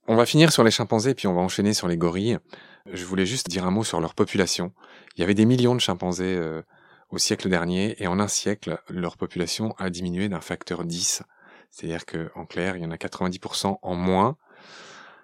On 0.07 0.17
va 0.17 0.27
finir 0.27 0.53
sur 0.53 0.65
les 0.65 0.71
chimpanzés, 0.71 1.15
puis 1.15 1.29
on 1.29 1.35
va 1.35 1.41
enchaîner 1.41 1.73
sur 1.73 1.89
les 1.89 1.97
gorilles. 1.97 2.39
Je 2.93 3.05
voulais 3.05 3.27
juste 3.27 3.49
dire 3.49 3.65
un 3.65 3.71
mot 3.71 3.85
sur 3.85 4.01
leur 4.01 4.15
population. 4.15 4.73
Il 5.17 5.21
y 5.21 5.25
avait 5.25 5.35
des 5.35 5.45
millions 5.45 5.75
de 5.75 5.81
chimpanzés 5.81 6.35
euh, 6.37 6.63
au 7.11 7.19
siècle 7.19 7.49
dernier, 7.49 8.01
et 8.03 8.07
en 8.07 8.19
un 8.21 8.29
siècle, 8.29 8.79
leur 8.89 9.17
population 9.17 9.75
a 9.79 9.91
diminué 9.91 10.29
d'un 10.29 10.41
facteur 10.41 10.85
10. 10.85 11.23
C'est-à-dire 11.71 12.05
qu'en 12.07 12.47
clair, 12.47 12.77
il 12.77 12.83
y 12.83 12.87
en 12.87 12.91
a 12.91 12.97
90% 12.97 13.79
en 13.83 13.95
moins. 13.95 14.37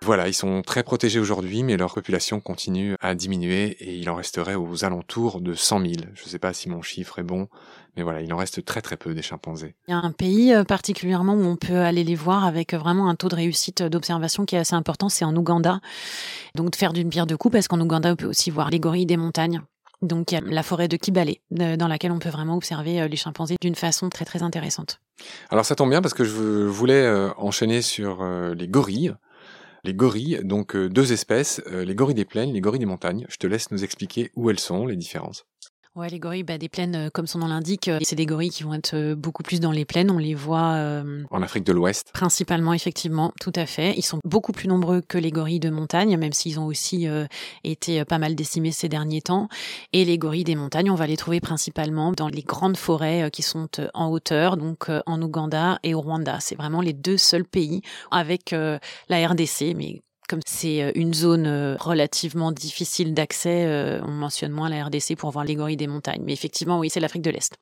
Voilà, 0.03 0.29
ils 0.29 0.35
sont 0.35 0.63
très 0.63 0.83
protégés 0.83 1.19
aujourd'hui, 1.19 1.63
mais 1.63 1.77
leur 1.77 1.95
population 1.95 2.39
continue 2.39 2.95
à 3.01 3.15
diminuer 3.15 3.77
et 3.81 3.97
il 3.97 4.09
en 4.11 4.15
resterait 4.15 4.55
aux 4.55 4.85
alentours 4.85 5.41
de 5.41 5.55
100 5.55 5.81
000. 5.81 5.93
Je 6.15 6.25
ne 6.25 6.29
sais 6.29 6.39
pas 6.39 6.53
si 6.53 6.69
mon 6.69 6.83
chiffre 6.83 7.19
est 7.19 7.25
bon, 7.25 7.49
mais 7.97 8.03
voilà, 8.03 8.21
il 8.21 8.33
en 8.33 8.37
reste 8.37 8.65
très 8.65 8.83
très 8.83 8.97
peu 8.97 9.15
des 9.15 9.23
chimpanzés. 9.23 9.75
Il 9.89 9.93
y 9.93 9.95
a 9.95 9.99
un 9.99 10.13
pays 10.13 10.55
euh, 10.55 10.65
particulièrement 10.65 11.35
où 11.35 11.45
on 11.45 11.57
peut 11.57 11.79
aller 11.79 12.05
les 12.05 12.15
voir 12.15 12.45
avec 12.45 12.75
vraiment 12.75 13.09
un 13.09 13.17
taux 13.17 13.29
de 13.29 13.37
réussite 13.37 13.83
d'observation 13.83 14.45
qui 14.45 14.55
est 14.55 14.59
assez 14.59 14.75
important, 14.75 15.09
c'est 15.09 15.25
en 15.25 15.35
Ouganda. 15.35 15.81
Donc 16.55 16.71
de 16.71 16.77
faire 16.77 16.93
d'une 16.93 17.09
pierre 17.09 17.27
deux 17.27 17.39
coups, 17.39 17.53
parce 17.53 17.67
qu'en 17.67 17.81
Ouganda, 17.81 18.13
on 18.13 18.17
peut 18.17 18.27
aussi 18.27 18.51
voir 18.51 18.71
les 18.71 18.79
gorilles 18.79 19.07
des 19.07 19.17
montagnes. 19.17 19.63
Donc 20.03 20.31
la 20.31 20.63
forêt 20.63 20.89
de 20.89 20.97
Kibale, 20.97 21.37
dans 21.51 21.89
laquelle 21.89 22.13
on 22.13 22.19
peut 22.19 22.29
vraiment 22.29 22.57
observer 22.57 23.01
euh, 23.01 23.09
les 23.09 23.17
chimpanzés 23.17 23.57
d'une 23.61 23.75
façon 23.75 24.11
très 24.11 24.25
très 24.25 24.43
intéressante. 24.43 25.01
Alors 25.51 25.65
ça 25.65 25.75
tombe 25.75 25.91
bien 25.91 26.03
parce 26.03 26.15
que 26.15 26.25
je 26.25 26.67
voulais 26.67 27.03
euh, 27.03 27.31
enchaîner 27.39 27.83
sur 27.83 28.23
euh, 28.23 28.55
les 28.55 28.69
gorilles. 28.69 29.15
Les 29.85 29.95
gorilles, 29.95 30.41
donc 30.43 30.77
deux 30.77 31.13
espèces, 31.13 31.63
les 31.71 31.95
gorilles 31.95 32.17
des 32.17 32.25
plaines, 32.25 32.53
les 32.53 32.61
gorilles 32.61 32.81
des 32.81 32.87
montagnes. 32.87 33.25
Je 33.29 33.37
te 33.37 33.47
laisse 33.47 33.71
nous 33.71 33.85
expliquer 33.85 34.33
où 34.35 34.51
elles 34.51 34.59
sont, 34.59 34.85
les 34.85 34.97
différences. 34.97 35.47
Ouais, 35.97 36.11
les 36.11 36.19
gorilles 36.19 36.43
bah, 36.43 36.59
des 36.59 36.69
plaines, 36.69 36.95
euh, 36.95 37.09
comme 37.11 37.27
son 37.27 37.39
nom 37.39 37.47
l'indique, 37.47 37.89
euh, 37.89 37.99
c'est 38.03 38.17
des 38.17 38.27
gorilles 38.27 38.51
qui 38.51 38.65
vont 38.65 38.75
être 38.75 38.95
euh, 38.95 39.15
beaucoup 39.15 39.43
plus 39.43 39.61
dans 39.61 39.71
les 39.71 39.87
plaines. 39.87 40.11
On 40.11 40.19
les 40.19 40.35
voit 40.35 40.77
en 41.31 41.43
Afrique 41.43 41.65
de 41.65 41.73
l'Ouest. 41.73 42.11
Principalement, 42.13 42.75
effectivement, 42.75 43.33
tout 43.41 43.53
à 43.55 43.65
fait. 43.65 43.95
Ils 43.97 44.03
sont 44.03 44.19
beaucoup 44.23 44.53
plus 44.53 44.69
nombreux 44.69 45.01
que 45.01 45.17
les 45.17 45.31
gorilles 45.31 45.59
de 45.59 45.71
montagne, 45.71 46.19
même 46.19 46.35
s'ils 46.35 46.61
ont 46.61 46.67
aussi 46.67 47.09
été 47.65 48.05
pas 48.05 48.19
mal 48.19 48.35
décimés 48.35 48.73
ces 48.73 48.89
derniers 48.89 49.23
temps. 49.23 49.49
Et 49.95 50.05
les 50.05 50.19
gorilles 50.19 50.45
des 50.45 50.55
montagnes, 50.55 50.91
on 50.91 50.97
va 50.97 51.07
les 51.07 51.17
trouver 51.17 51.41
principalement 51.41 52.13
dans 52.13 52.29
les 52.29 52.43
grandes 52.43 52.77
forêts 52.77 53.31
qui 53.31 53.43
sont 53.43 53.69
en 53.95 54.11
hauteur, 54.11 54.57
donc 54.57 54.91
en 55.07 55.23
Ouganda 55.23 55.79
et 55.83 55.95
au 55.95 56.01
Rwanda. 56.01 56.39
C'est 56.41 56.57
vraiment 56.57 56.83
les 56.83 56.93
deux 56.93 57.17
seuls 57.17 57.47
pays 57.47 57.81
avec 58.11 58.55
la 59.09 59.29
RDC, 59.29 59.75
mais 59.77 60.03
comme 60.27 60.41
c'est 60.47 60.83
euh, 60.83 60.93
une 60.95 61.15
zone 61.15 61.47
euh, 61.47 61.77
relativement 61.79 62.53
difficile 62.53 63.15
d'accès, 63.15 63.67
euh, 63.67 64.01
on 64.03 64.11
mentionne 64.11 64.53
moins 64.53 64.69
la 64.69 64.85
RDC 64.85 65.17
pour 65.17 65.31
voir 65.31 65.45
les 65.45 65.55
gorilles 65.55 65.77
des 65.77 65.87
montagnes. 65.87 66.23
Mais 66.25 66.33
effectivement, 66.33 66.79
oui, 66.79 66.91
c'est 66.91 67.01
l'Afrique 67.01 67.23
de 67.23 67.31
l'Est. 67.31 67.55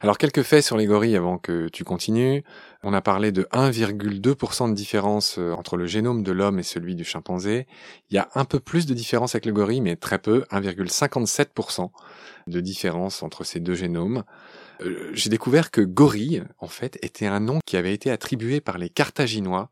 Alors 0.00 0.16
quelques 0.16 0.42
faits 0.42 0.64
sur 0.64 0.78
les 0.78 0.86
gorilles 0.86 1.16
avant 1.16 1.36
que 1.36 1.68
tu 1.68 1.84
continues. 1.84 2.42
On 2.82 2.94
a 2.94 3.02
parlé 3.02 3.32
de 3.32 3.42
1,2% 3.52 4.70
de 4.70 4.74
différence 4.74 5.36
entre 5.36 5.76
le 5.76 5.86
génome 5.86 6.22
de 6.22 6.32
l'homme 6.32 6.58
et 6.58 6.62
celui 6.62 6.94
du 6.94 7.04
chimpanzé. 7.04 7.66
Il 8.08 8.14
y 8.14 8.18
a 8.18 8.28
un 8.34 8.46
peu 8.46 8.60
plus 8.60 8.86
de 8.86 8.94
différence 8.94 9.34
avec 9.34 9.44
le 9.44 9.52
gorille, 9.52 9.82
mais 9.82 9.96
très 9.96 10.18
peu, 10.18 10.44
1,57% 10.52 11.90
de 12.46 12.60
différence 12.60 13.22
entre 13.22 13.44
ces 13.44 13.60
deux 13.60 13.74
génomes. 13.74 14.24
J'ai 15.12 15.28
découvert 15.28 15.70
que 15.70 15.82
gorille, 15.82 16.44
en 16.60 16.68
fait, 16.68 16.98
était 17.02 17.26
un 17.26 17.40
nom 17.40 17.58
qui 17.66 17.76
avait 17.76 17.92
été 17.92 18.10
attribué 18.10 18.62
par 18.62 18.78
les 18.78 18.88
Carthaginois 18.88 19.68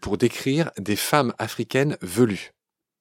pour 0.00 0.18
décrire 0.18 0.70
des 0.78 0.96
femmes 0.96 1.32
africaines 1.38 1.96
velues. 2.00 2.52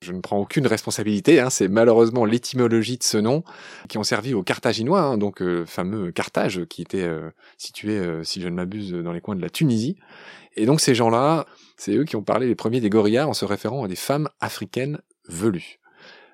Je 0.02 0.12
ne 0.12 0.20
prends 0.20 0.38
aucune 0.38 0.68
responsabilité, 0.68 1.40
hein, 1.40 1.50
c'est 1.50 1.68
malheureusement 1.68 2.26
l'étymologie 2.26 2.98
de 2.98 3.04
ce 3.04 3.18
nom 3.18 3.44
qui 3.88 3.98
ont 3.98 4.04
servi 4.04 4.34
aux 4.34 4.44
Carthaginois, 4.44 5.02
hein, 5.02 5.18
donc 5.18 5.42
euh, 5.42 5.66
fameux 5.66 6.12
Carthage 6.12 6.66
qui 6.66 6.82
était 6.82 7.04
euh, 7.04 7.32
situé, 7.58 8.00
si 8.24 8.42
je 8.42 8.48
ne 8.48 8.56
m'abuse, 8.56 8.92
dans 8.92 9.14
les 9.14 9.22
coins 9.22 9.36
de 9.36 9.42
la 9.42 9.50
Tunisie. 9.50 9.98
Et 10.56 10.66
donc 10.66 10.82
ces 10.82 10.96
gens-là, 10.96 11.46
c'est 11.78 11.96
eux 11.96 12.04
qui 12.04 12.16
ont 12.16 12.24
parlé 12.24 12.48
les 12.48 12.56
premiers 12.56 12.82
des 12.82 12.90
gorillas 12.90 13.28
en 13.28 13.34
se 13.34 13.46
référant 13.46 13.84
à 13.84 13.88
des 13.88 13.96
femmes 13.96 14.30
africaines 14.40 15.00
velues. 15.28 15.80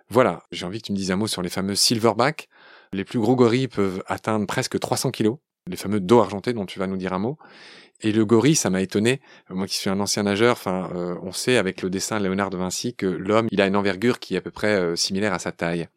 Voilà, 0.09 0.43
j'ai 0.51 0.65
envie 0.65 0.81
que 0.81 0.87
tu 0.87 0.91
me 0.91 0.97
dises 0.97 1.11
un 1.11 1.15
mot 1.15 1.27
sur 1.27 1.41
les 1.41 1.49
fameux 1.49 1.75
silverback. 1.75 2.49
Les 2.91 3.05
plus 3.05 3.19
gros 3.19 3.37
gorilles 3.37 3.69
peuvent 3.69 4.03
atteindre 4.07 4.45
presque 4.45 4.77
300 4.77 5.11
kilos, 5.11 5.37
les 5.67 5.77
fameux 5.77 5.99
dos 5.99 6.19
argentés 6.19 6.53
dont 6.53 6.65
tu 6.65 6.79
vas 6.79 6.87
nous 6.87 6.97
dire 6.97 7.13
un 7.13 7.19
mot. 7.19 7.37
Et 8.03 8.11
le 8.11 8.25
gorille, 8.25 8.55
ça 8.55 8.71
m'a 8.71 8.81
étonné. 8.81 9.21
Moi 9.49 9.67
qui 9.67 9.75
suis 9.75 9.89
un 9.89 9.99
ancien 9.99 10.23
nageur, 10.23 10.53
enfin, 10.53 10.89
euh, 10.95 11.15
on 11.21 11.31
sait 11.31 11.57
avec 11.57 11.83
le 11.83 11.89
dessin 11.89 12.17
de 12.17 12.23
Léonard 12.23 12.49
de 12.49 12.57
Vinci 12.57 12.95
que 12.95 13.05
l'homme, 13.05 13.47
il 13.51 13.61
a 13.61 13.67
une 13.67 13.75
envergure 13.75 14.19
qui 14.19 14.33
est 14.33 14.37
à 14.37 14.41
peu 14.41 14.49
près 14.49 14.75
euh, 14.75 14.95
similaire 14.95 15.33
à 15.33 15.39
sa 15.39 15.51
taille. 15.51 15.87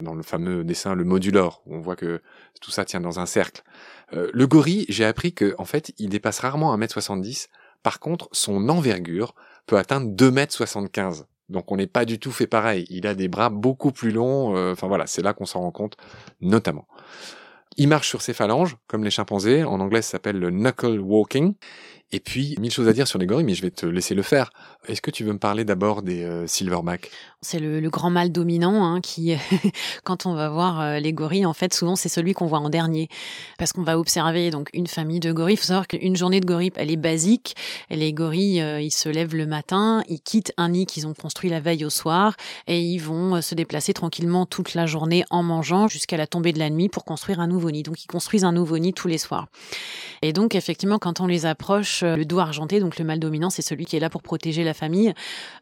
Dans 0.00 0.14
le 0.14 0.22
fameux 0.22 0.62
dessin, 0.62 0.94
le 0.94 1.04
modulor, 1.04 1.62
on 1.66 1.80
voit 1.80 1.96
que 1.96 2.20
tout 2.60 2.70
ça 2.70 2.84
tient 2.84 3.00
dans 3.00 3.18
un 3.18 3.26
cercle. 3.26 3.62
Euh, 4.12 4.30
le 4.34 4.46
gorille, 4.46 4.84
j'ai 4.90 5.06
appris 5.06 5.32
que, 5.32 5.54
en 5.56 5.64
fait, 5.64 5.92
il 5.98 6.10
dépasse 6.10 6.40
rarement 6.40 6.76
1m70. 6.76 7.48
Par 7.82 7.98
contre, 7.98 8.28
son 8.32 8.68
envergure 8.68 9.34
peut 9.66 9.78
atteindre 9.78 10.14
2m75. 10.14 11.24
Donc 11.48 11.72
on 11.72 11.76
n'est 11.76 11.86
pas 11.86 12.04
du 12.04 12.18
tout 12.18 12.30
fait 12.30 12.46
pareil. 12.46 12.86
Il 12.90 13.06
a 13.06 13.14
des 13.14 13.28
bras 13.28 13.48
beaucoup 13.50 13.92
plus 13.92 14.10
longs. 14.10 14.56
Enfin 14.72 14.88
voilà, 14.88 15.06
c'est 15.06 15.20
là 15.20 15.34
qu'on 15.34 15.44
s'en 15.44 15.60
rend 15.60 15.72
compte, 15.72 15.96
notamment. 16.40 16.86
Il 17.76 17.88
marche 17.88 18.08
sur 18.08 18.22
ses 18.22 18.34
phalanges, 18.34 18.76
comme 18.86 19.04
les 19.04 19.10
chimpanzés. 19.10 19.64
En 19.64 19.80
anglais, 19.80 20.02
ça 20.02 20.12
s'appelle 20.12 20.38
le 20.38 20.50
knuckle 20.50 20.98
walking. 21.00 21.54
Et 22.14 22.20
puis, 22.20 22.54
mille 22.60 22.70
choses 22.70 22.86
à 22.86 22.92
dire 22.92 23.08
sur 23.08 23.18
les 23.18 23.26
gorilles, 23.26 23.44
mais 23.44 23.54
je 23.54 23.62
vais 23.62 23.72
te 23.72 23.86
laisser 23.86 24.14
le 24.14 24.22
faire. 24.22 24.52
Est-ce 24.86 25.02
que 25.02 25.10
tu 25.10 25.24
veux 25.24 25.32
me 25.32 25.38
parler 25.38 25.64
d'abord 25.64 26.02
des 26.02 26.22
euh, 26.22 26.46
silverbacks 26.46 27.10
C'est 27.42 27.58
le, 27.58 27.80
grand 27.90 28.08
mâle 28.08 28.30
dominant 28.30 28.84
hein, 28.84 29.00
qui, 29.00 29.34
quand 30.04 30.24
on 30.24 30.34
va 30.34 30.48
voir 30.48 30.80
euh, 30.80 31.00
les 31.00 31.12
gorilles, 31.12 31.44
en 31.44 31.54
fait, 31.54 31.74
souvent 31.74 31.96
c'est 31.96 32.08
celui 32.08 32.32
qu'on 32.32 32.46
voit 32.46 32.60
en 32.60 32.70
dernier, 32.70 33.08
parce 33.58 33.72
qu'on 33.72 33.82
va 33.82 33.98
observer 33.98 34.52
donc 34.52 34.70
une 34.74 34.86
famille 34.86 35.18
de 35.18 35.32
gorilles. 35.32 35.54
Il 35.54 35.56
faut 35.56 35.64
savoir 35.64 35.88
qu'une 35.88 36.14
journée 36.14 36.38
de 36.38 36.46
gorilles, 36.46 36.70
elle 36.76 36.92
est 36.92 36.96
basique. 36.96 37.56
Les 37.90 38.12
gorilles, 38.12 38.60
euh, 38.60 38.80
ils 38.80 38.92
se 38.92 39.08
lèvent 39.08 39.34
le 39.34 39.46
matin, 39.46 40.04
ils 40.08 40.20
quittent 40.20 40.52
un 40.56 40.68
nid 40.68 40.86
qu'ils 40.86 41.08
ont 41.08 41.14
construit 41.14 41.50
la 41.50 41.58
veille 41.58 41.84
au 41.84 41.90
soir, 41.90 42.36
et 42.68 42.80
ils 42.80 43.00
vont 43.00 43.42
se 43.42 43.56
déplacer 43.56 43.92
tranquillement 43.92 44.46
toute 44.46 44.74
la 44.74 44.86
journée 44.86 45.24
en 45.30 45.42
mangeant 45.42 45.88
jusqu'à 45.88 46.16
la 46.16 46.28
tombée 46.28 46.52
de 46.52 46.60
la 46.60 46.70
nuit 46.70 46.88
pour 46.88 47.04
construire 47.04 47.40
un 47.40 47.48
nouveau 47.48 47.72
nid. 47.72 47.82
Donc 47.82 48.04
ils 48.04 48.08
construisent 48.08 48.44
un 48.44 48.52
nouveau 48.52 48.78
nid 48.78 48.92
tous 48.92 49.08
les 49.08 49.18
soirs. 49.18 49.48
Et 50.22 50.32
donc 50.32 50.54
effectivement, 50.54 51.00
quand 51.00 51.20
on 51.20 51.26
les 51.26 51.44
approche 51.44 52.02
euh, 52.02 52.03
le 52.04 52.24
dos 52.24 52.38
argenté, 52.38 52.80
donc 52.80 52.98
le 52.98 53.04
mâle 53.04 53.18
dominant, 53.18 53.50
c'est 53.50 53.62
celui 53.62 53.84
qui 53.84 53.96
est 53.96 54.00
là 54.00 54.10
pour 54.10 54.22
protéger 54.22 54.64
la 54.64 54.74
famille. 54.74 55.12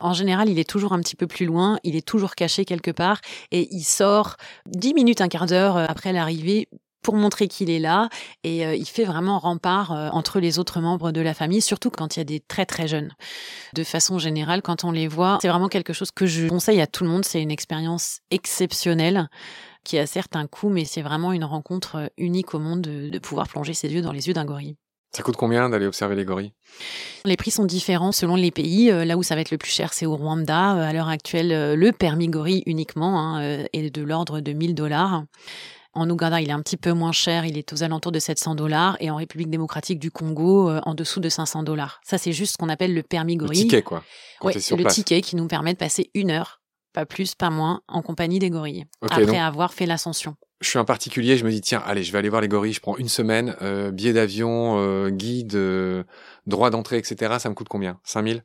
En 0.01 0.13
général, 0.13 0.49
il 0.49 0.59
est 0.59 0.69
toujours 0.69 0.93
un 0.93 1.01
petit 1.01 1.17
peu 1.17 1.27
plus 1.27 1.47
loin, 1.47 1.79
il 1.85 1.97
est 1.97 2.07
toujours 2.07 2.35
caché 2.35 2.65
quelque 2.65 2.91
part 2.91 3.21
et 3.51 3.69
il 3.71 3.85
sort 3.85 4.37
dix 4.67 4.95
minutes, 4.95 5.21
un 5.21 5.29
quart 5.29 5.47
d'heure 5.47 5.77
euh, 5.77 5.87
après 5.89 6.13
l'arrivée 6.13 6.69
pour 7.03 7.17
montrer 7.17 7.49
qu'il 7.49 7.69
est 7.69 7.81
là 7.81 8.09
et 8.45 8.65
euh, 8.65 8.77
il 8.77 8.87
fait 8.87 9.05
vraiment 9.05 9.41
rempart 9.41 9.91
entre 9.91 10.39
les 10.39 10.61
autres 10.61 10.81
membres 10.81 11.11
de 11.11 11.21
la 11.21 11.35
famille, 11.35 11.61
surtout 11.61 11.91
quand 11.91 12.17
il 12.17 12.21
y 12.21 12.23
a 12.23 12.25
des 12.25 12.39
très 12.39 12.65
très 12.65 12.87
jeunes. 12.87 13.11
De 13.75 13.83
façon 13.83 14.19
générale, 14.19 14.63
quand 14.63 14.85
on 14.85 14.93
les 14.93 15.09
voit, 15.09 15.39
c'est 15.43 15.49
vraiment 15.49 15.69
quelque 15.69 15.93
chose 15.93 16.13
que 16.13 16.27
je 16.27 16.47
conseille 16.47 16.81
à 16.81 16.87
tout 16.87 17.03
le 17.03 17.11
monde. 17.11 17.25
C'est 17.25 17.43
une 17.43 17.51
expérience 17.51 18.21
exceptionnelle 18.31 19.29
qui 19.85 19.99
a 19.99 20.07
certes 20.07 20.37
un 20.37 20.47
coût, 20.47 20.69
mais 20.69 20.85
c'est 20.85 21.03
vraiment 21.03 21.33
une 21.33 21.45
rencontre 21.45 22.13
unique 22.17 22.55
au 22.55 22.61
monde 22.61 22.83
de, 22.83 23.09
de 23.09 23.19
pouvoir 23.19 23.49
plonger 23.49 23.75
ses 23.75 23.93
yeux 23.93 24.03
dans 24.03 24.13
les 24.13 24.29
yeux 24.29 24.35
d'un 24.35 24.45
gorille. 24.45 24.77
Ça 25.15 25.23
coûte 25.23 25.37
combien 25.37 25.69
d'aller 25.69 25.87
observer 25.87 26.17
les 26.17 26.25
gorilles? 26.25 26.53
Les 27.27 27.37
prix 27.37 27.51
sont 27.51 27.67
différents 27.67 28.13
selon 28.13 28.35
les 28.35 28.51
pays. 28.51 28.91
Euh, 28.91 29.05
là 29.05 29.19
où 29.19 29.23
ça 29.23 29.35
va 29.35 29.43
être 29.43 29.51
le 29.51 29.59
plus 29.59 29.71
cher, 29.71 29.93
c'est 29.93 30.07
au 30.07 30.17
Rwanda. 30.17 30.77
Euh, 30.77 30.89
à 30.89 30.93
l'heure 30.93 31.09
actuelle, 31.09 31.53
euh, 31.53 31.77
le 31.77 31.93
permis 31.93 32.29
gorille 32.29 32.63
uniquement 32.65 33.21
hein, 33.21 33.67
est 33.73 33.91
de 33.91 34.03
l'ordre 34.03 34.41
de 34.41 34.53
1000 34.53 34.75
dollars. 34.75 35.25
En 35.95 36.09
Ouganda, 36.09 36.41
il 36.41 36.49
est 36.49 36.53
un 36.53 36.63
petit 36.63 36.79
peu 36.79 36.95
moins 36.95 37.13
cher, 37.13 37.45
il 37.45 37.59
est 37.59 37.71
aux 37.75 37.83
alentours 37.83 38.13
de 38.13 38.19
700 38.19 38.55
dollars. 38.55 38.97
Et 39.01 39.11
en 39.11 39.17
République 39.17 39.51
démocratique 39.51 39.99
du 39.99 40.11
Congo, 40.11 40.71
en 40.71 40.95
dessous 40.95 41.21
de 41.21 41.29
500 41.29 41.65
dollars. 41.65 42.01
Ça, 42.03 42.17
c'est 42.17 42.33
juste 42.33 42.53
ce 42.53 42.57
qu'on 42.57 42.71
appelle 42.71 42.95
le 42.95 43.03
permis 43.03 43.37
gorille. 43.37 43.59
Le 43.59 43.63
ticket, 43.65 43.83
quoi. 43.83 44.03
Oui, 44.43 44.55
le 44.55 44.85
ticket 44.87 45.21
qui 45.21 45.37
nous 45.37 45.47
permet 45.47 45.75
de 45.75 45.79
passer 45.79 46.11
une 46.15 46.31
heure, 46.31 46.63
pas 46.95 47.05
plus, 47.05 47.35
pas 47.35 47.51
moins, 47.51 47.83
en 47.89 48.01
compagnie 48.01 48.39
des 48.39 48.49
gorilles, 48.49 48.87
après 49.03 49.39
avoir 49.39 49.75
fait 49.75 49.85
l'ascension 49.85 50.37
je 50.63 50.69
suis 50.69 50.79
un 50.79 50.85
particulier, 50.85 51.37
je 51.37 51.45
me 51.45 51.51
dis 51.51 51.61
tiens, 51.61 51.83
allez, 51.85 52.03
je 52.03 52.13
vais 52.13 52.19
aller 52.19 52.29
voir 52.29 52.41
les 52.41 52.49
gorilles, 52.49 52.73
je 52.73 52.81
prends 52.81 52.97
une 52.97 53.09
semaine, 53.09 53.57
euh, 53.63 53.91
billet 53.91 54.13
d'avion, 54.13 54.79
euh, 54.79 55.11
guide, 55.11 55.55
euh, 55.55 56.05
droit 56.47 56.71
d'entrée, 56.71 56.99
etc. 56.99 57.35
Ça 57.39 57.49
me 57.49 57.55
coûte 57.55 57.69
combien? 57.69 57.99
5000 58.05 58.45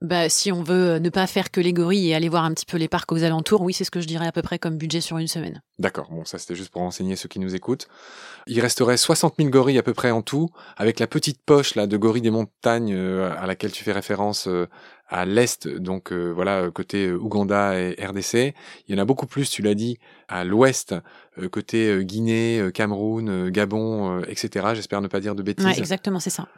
bah, 0.00 0.28
si 0.28 0.50
on 0.50 0.64
veut 0.64 0.98
ne 0.98 1.10
pas 1.10 1.28
faire 1.28 1.52
que 1.52 1.60
les 1.60 1.72
gorilles 1.72 2.08
et 2.08 2.14
aller 2.16 2.28
voir 2.28 2.42
un 2.42 2.52
petit 2.52 2.66
peu 2.66 2.76
les 2.76 2.88
parcs 2.88 3.12
aux 3.12 3.22
alentours, 3.22 3.62
oui, 3.62 3.72
c'est 3.72 3.84
ce 3.84 3.90
que 3.92 4.00
je 4.00 4.08
dirais 4.08 4.26
à 4.26 4.32
peu 4.32 4.42
près 4.42 4.58
comme 4.58 4.76
budget 4.76 5.00
sur 5.00 5.16
une 5.18 5.28
semaine. 5.28 5.62
D'accord, 5.78 6.10
bon, 6.10 6.24
ça 6.24 6.38
c'était 6.38 6.56
juste 6.56 6.70
pour 6.70 6.82
renseigner 6.82 7.14
ceux 7.14 7.28
qui 7.28 7.38
nous 7.38 7.54
écoutent. 7.54 7.86
Il 8.48 8.60
resterait 8.60 8.96
60 8.96 9.34
000 9.38 9.50
gorilles 9.50 9.78
à 9.78 9.84
peu 9.84 9.94
près 9.94 10.10
en 10.10 10.20
tout, 10.20 10.50
avec 10.76 10.98
la 10.98 11.06
petite 11.06 11.40
poche 11.46 11.76
là 11.76 11.86
de 11.86 11.96
gorilles 11.96 12.20
des 12.20 12.32
montagnes 12.32 12.96
à 12.96 13.46
laquelle 13.46 13.70
tu 13.70 13.84
fais 13.84 13.92
référence 13.92 14.48
à 15.12 15.26
l'est, 15.26 15.68
donc 15.68 16.10
euh, 16.10 16.32
voilà, 16.32 16.70
côté 16.70 17.06
euh, 17.06 17.16
Ouganda 17.16 17.78
et 17.78 17.94
RDC. 18.02 18.54
Il 18.88 18.94
y 18.94 18.98
en 18.98 19.02
a 19.02 19.04
beaucoup 19.04 19.26
plus, 19.26 19.50
tu 19.50 19.60
l'as 19.60 19.74
dit, 19.74 19.98
à 20.26 20.42
l'ouest, 20.42 20.94
euh, 21.38 21.48
côté 21.50 22.02
Guinée, 22.04 22.70
Cameroun, 22.72 23.50
Gabon, 23.50 24.20
etc. 24.22 24.68
J'espère 24.74 25.02
ne 25.02 25.08
pas 25.08 25.20
dire 25.20 25.34
de 25.34 25.42
bêtises. 25.42 25.66
Ouais, 25.66 25.78
exactement, 25.78 26.18
c'est 26.18 26.30
ça. 26.30 26.48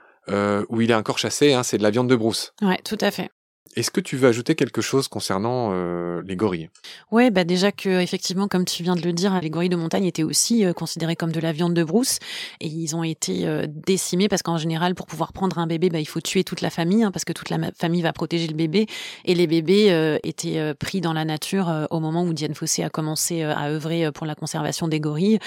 où 0.68 0.80
il 0.80 0.90
est 0.90 0.94
encore 0.94 1.18
chassé, 1.18 1.52
hein, 1.52 1.64
c'est 1.64 1.78
de 1.78 1.82
la 1.82 1.90
viande 1.90 2.08
de 2.08 2.16
brousse. 2.16 2.54
Ouais, 2.62 2.78
tout 2.84 2.98
à 3.00 3.10
fait. 3.10 3.30
Est-ce 3.76 3.90
que 3.90 4.00
tu 4.00 4.16
veux 4.16 4.28
ajouter 4.28 4.54
quelque 4.54 4.80
chose 4.80 5.08
concernant 5.08 5.70
euh, 5.72 6.22
les 6.24 6.36
gorilles? 6.36 6.70
Oui, 7.10 7.30
bah 7.30 7.44
déjà 7.44 7.72
que 7.72 8.00
effectivement, 8.00 8.46
comme 8.46 8.64
tu 8.64 8.82
viens 8.82 8.94
de 8.94 9.02
le 9.02 9.12
dire, 9.12 9.38
les 9.40 9.50
gorilles 9.50 9.68
de 9.68 9.76
montagne 9.76 10.04
étaient 10.04 10.22
aussi 10.22 10.64
euh, 10.64 10.72
considérés 10.72 11.16
comme 11.16 11.32
de 11.32 11.40
la 11.40 11.52
viande 11.52 11.74
de 11.74 11.82
brousse 11.82 12.18
et 12.60 12.68
ils 12.68 12.94
ont 12.94 13.02
été 13.02 13.46
euh, 13.46 13.66
décimés 13.68 14.28
parce 14.28 14.42
qu'en 14.42 14.58
général, 14.58 14.94
pour 14.94 15.06
pouvoir 15.06 15.32
prendre 15.32 15.58
un 15.58 15.66
bébé, 15.66 15.88
bah, 15.88 15.98
il 15.98 16.06
faut 16.06 16.20
tuer 16.20 16.44
toute 16.44 16.60
la 16.60 16.70
famille 16.70 17.02
hein, 17.02 17.10
parce 17.10 17.24
que 17.24 17.32
toute 17.32 17.50
la 17.50 17.58
famille 17.76 18.02
va 18.02 18.12
protéger 18.12 18.46
le 18.46 18.54
bébé 18.54 18.86
et 19.24 19.34
les 19.34 19.46
bébés 19.46 20.18
étaient 20.22 20.74
pris 20.74 21.00
dans 21.00 21.12
la 21.12 21.24
nature 21.24 21.86
au 21.90 22.00
moment 22.00 22.24
où 22.24 22.32
Diane 22.32 22.54
Fossé 22.54 22.82
a 22.82 22.90
commencé 22.90 23.42
à 23.42 23.68
œuvrer 23.68 24.10
pour 24.12 24.26
la 24.26 24.34
conservation 24.34 24.88
des 24.88 25.00
gorilles 25.00 25.38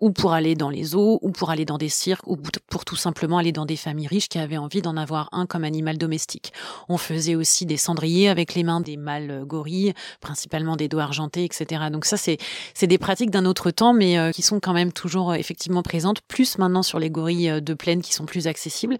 ou 0.00 0.10
pour 0.10 0.32
aller 0.32 0.54
dans 0.54 0.70
les 0.70 0.94
eaux 0.94 1.18
ou 1.22 1.30
pour 1.30 1.50
aller 1.50 1.64
dans 1.64 1.78
des 1.78 1.88
cirques 1.88 2.26
ou 2.26 2.36
pour 2.68 2.84
tout 2.84 2.96
simplement 2.96 3.38
aller 3.38 3.52
dans 3.52 3.66
des 3.66 3.76
familles 3.76 4.06
riches 4.06 4.28
qui 4.28 4.38
avaient 4.38 4.56
envie 4.56 4.82
d'en 4.82 4.96
avoir 4.96 5.28
un 5.32 5.46
comme 5.46 5.64
animal 5.64 5.98
domestique. 5.98 6.52
On 6.88 6.96
faisait 6.96 7.34
aussi 7.34 7.51
des 7.60 7.76
cendriers 7.76 8.28
avec 8.28 8.54
les 8.54 8.64
mains 8.64 8.80
des 8.80 8.96
mâles 8.96 9.44
gorilles, 9.44 9.92
principalement 10.20 10.76
des 10.76 10.88
doigts 10.88 11.04
argentés, 11.04 11.44
etc. 11.44 11.84
Donc 11.90 12.04
ça, 12.04 12.16
c'est 12.16 12.38
des 12.86 12.98
pratiques 12.98 13.30
d'un 13.30 13.44
autre 13.44 13.70
temps, 13.70 13.92
mais 13.92 14.18
euh, 14.18 14.30
qui 14.30 14.42
sont 14.42 14.60
quand 14.60 14.72
même 14.72 14.92
toujours 14.92 15.32
euh, 15.32 15.34
effectivement 15.34 15.82
présentes, 15.82 16.20
plus 16.22 16.58
maintenant 16.58 16.82
sur 16.82 16.98
les 16.98 17.10
gorilles 17.10 17.50
euh, 17.50 17.60
de 17.60 17.74
plaine 17.74 18.02
qui 18.02 18.12
sont 18.12 18.26
plus 18.26 18.46
accessibles. 18.46 18.96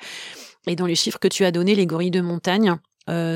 Et 0.66 0.76
dans 0.76 0.86
les 0.86 0.94
chiffres 0.94 1.18
que 1.18 1.28
tu 1.28 1.44
as 1.44 1.50
donnés, 1.50 1.74
les 1.74 1.86
gorilles 1.86 2.10
de 2.10 2.20
montagne 2.20 2.76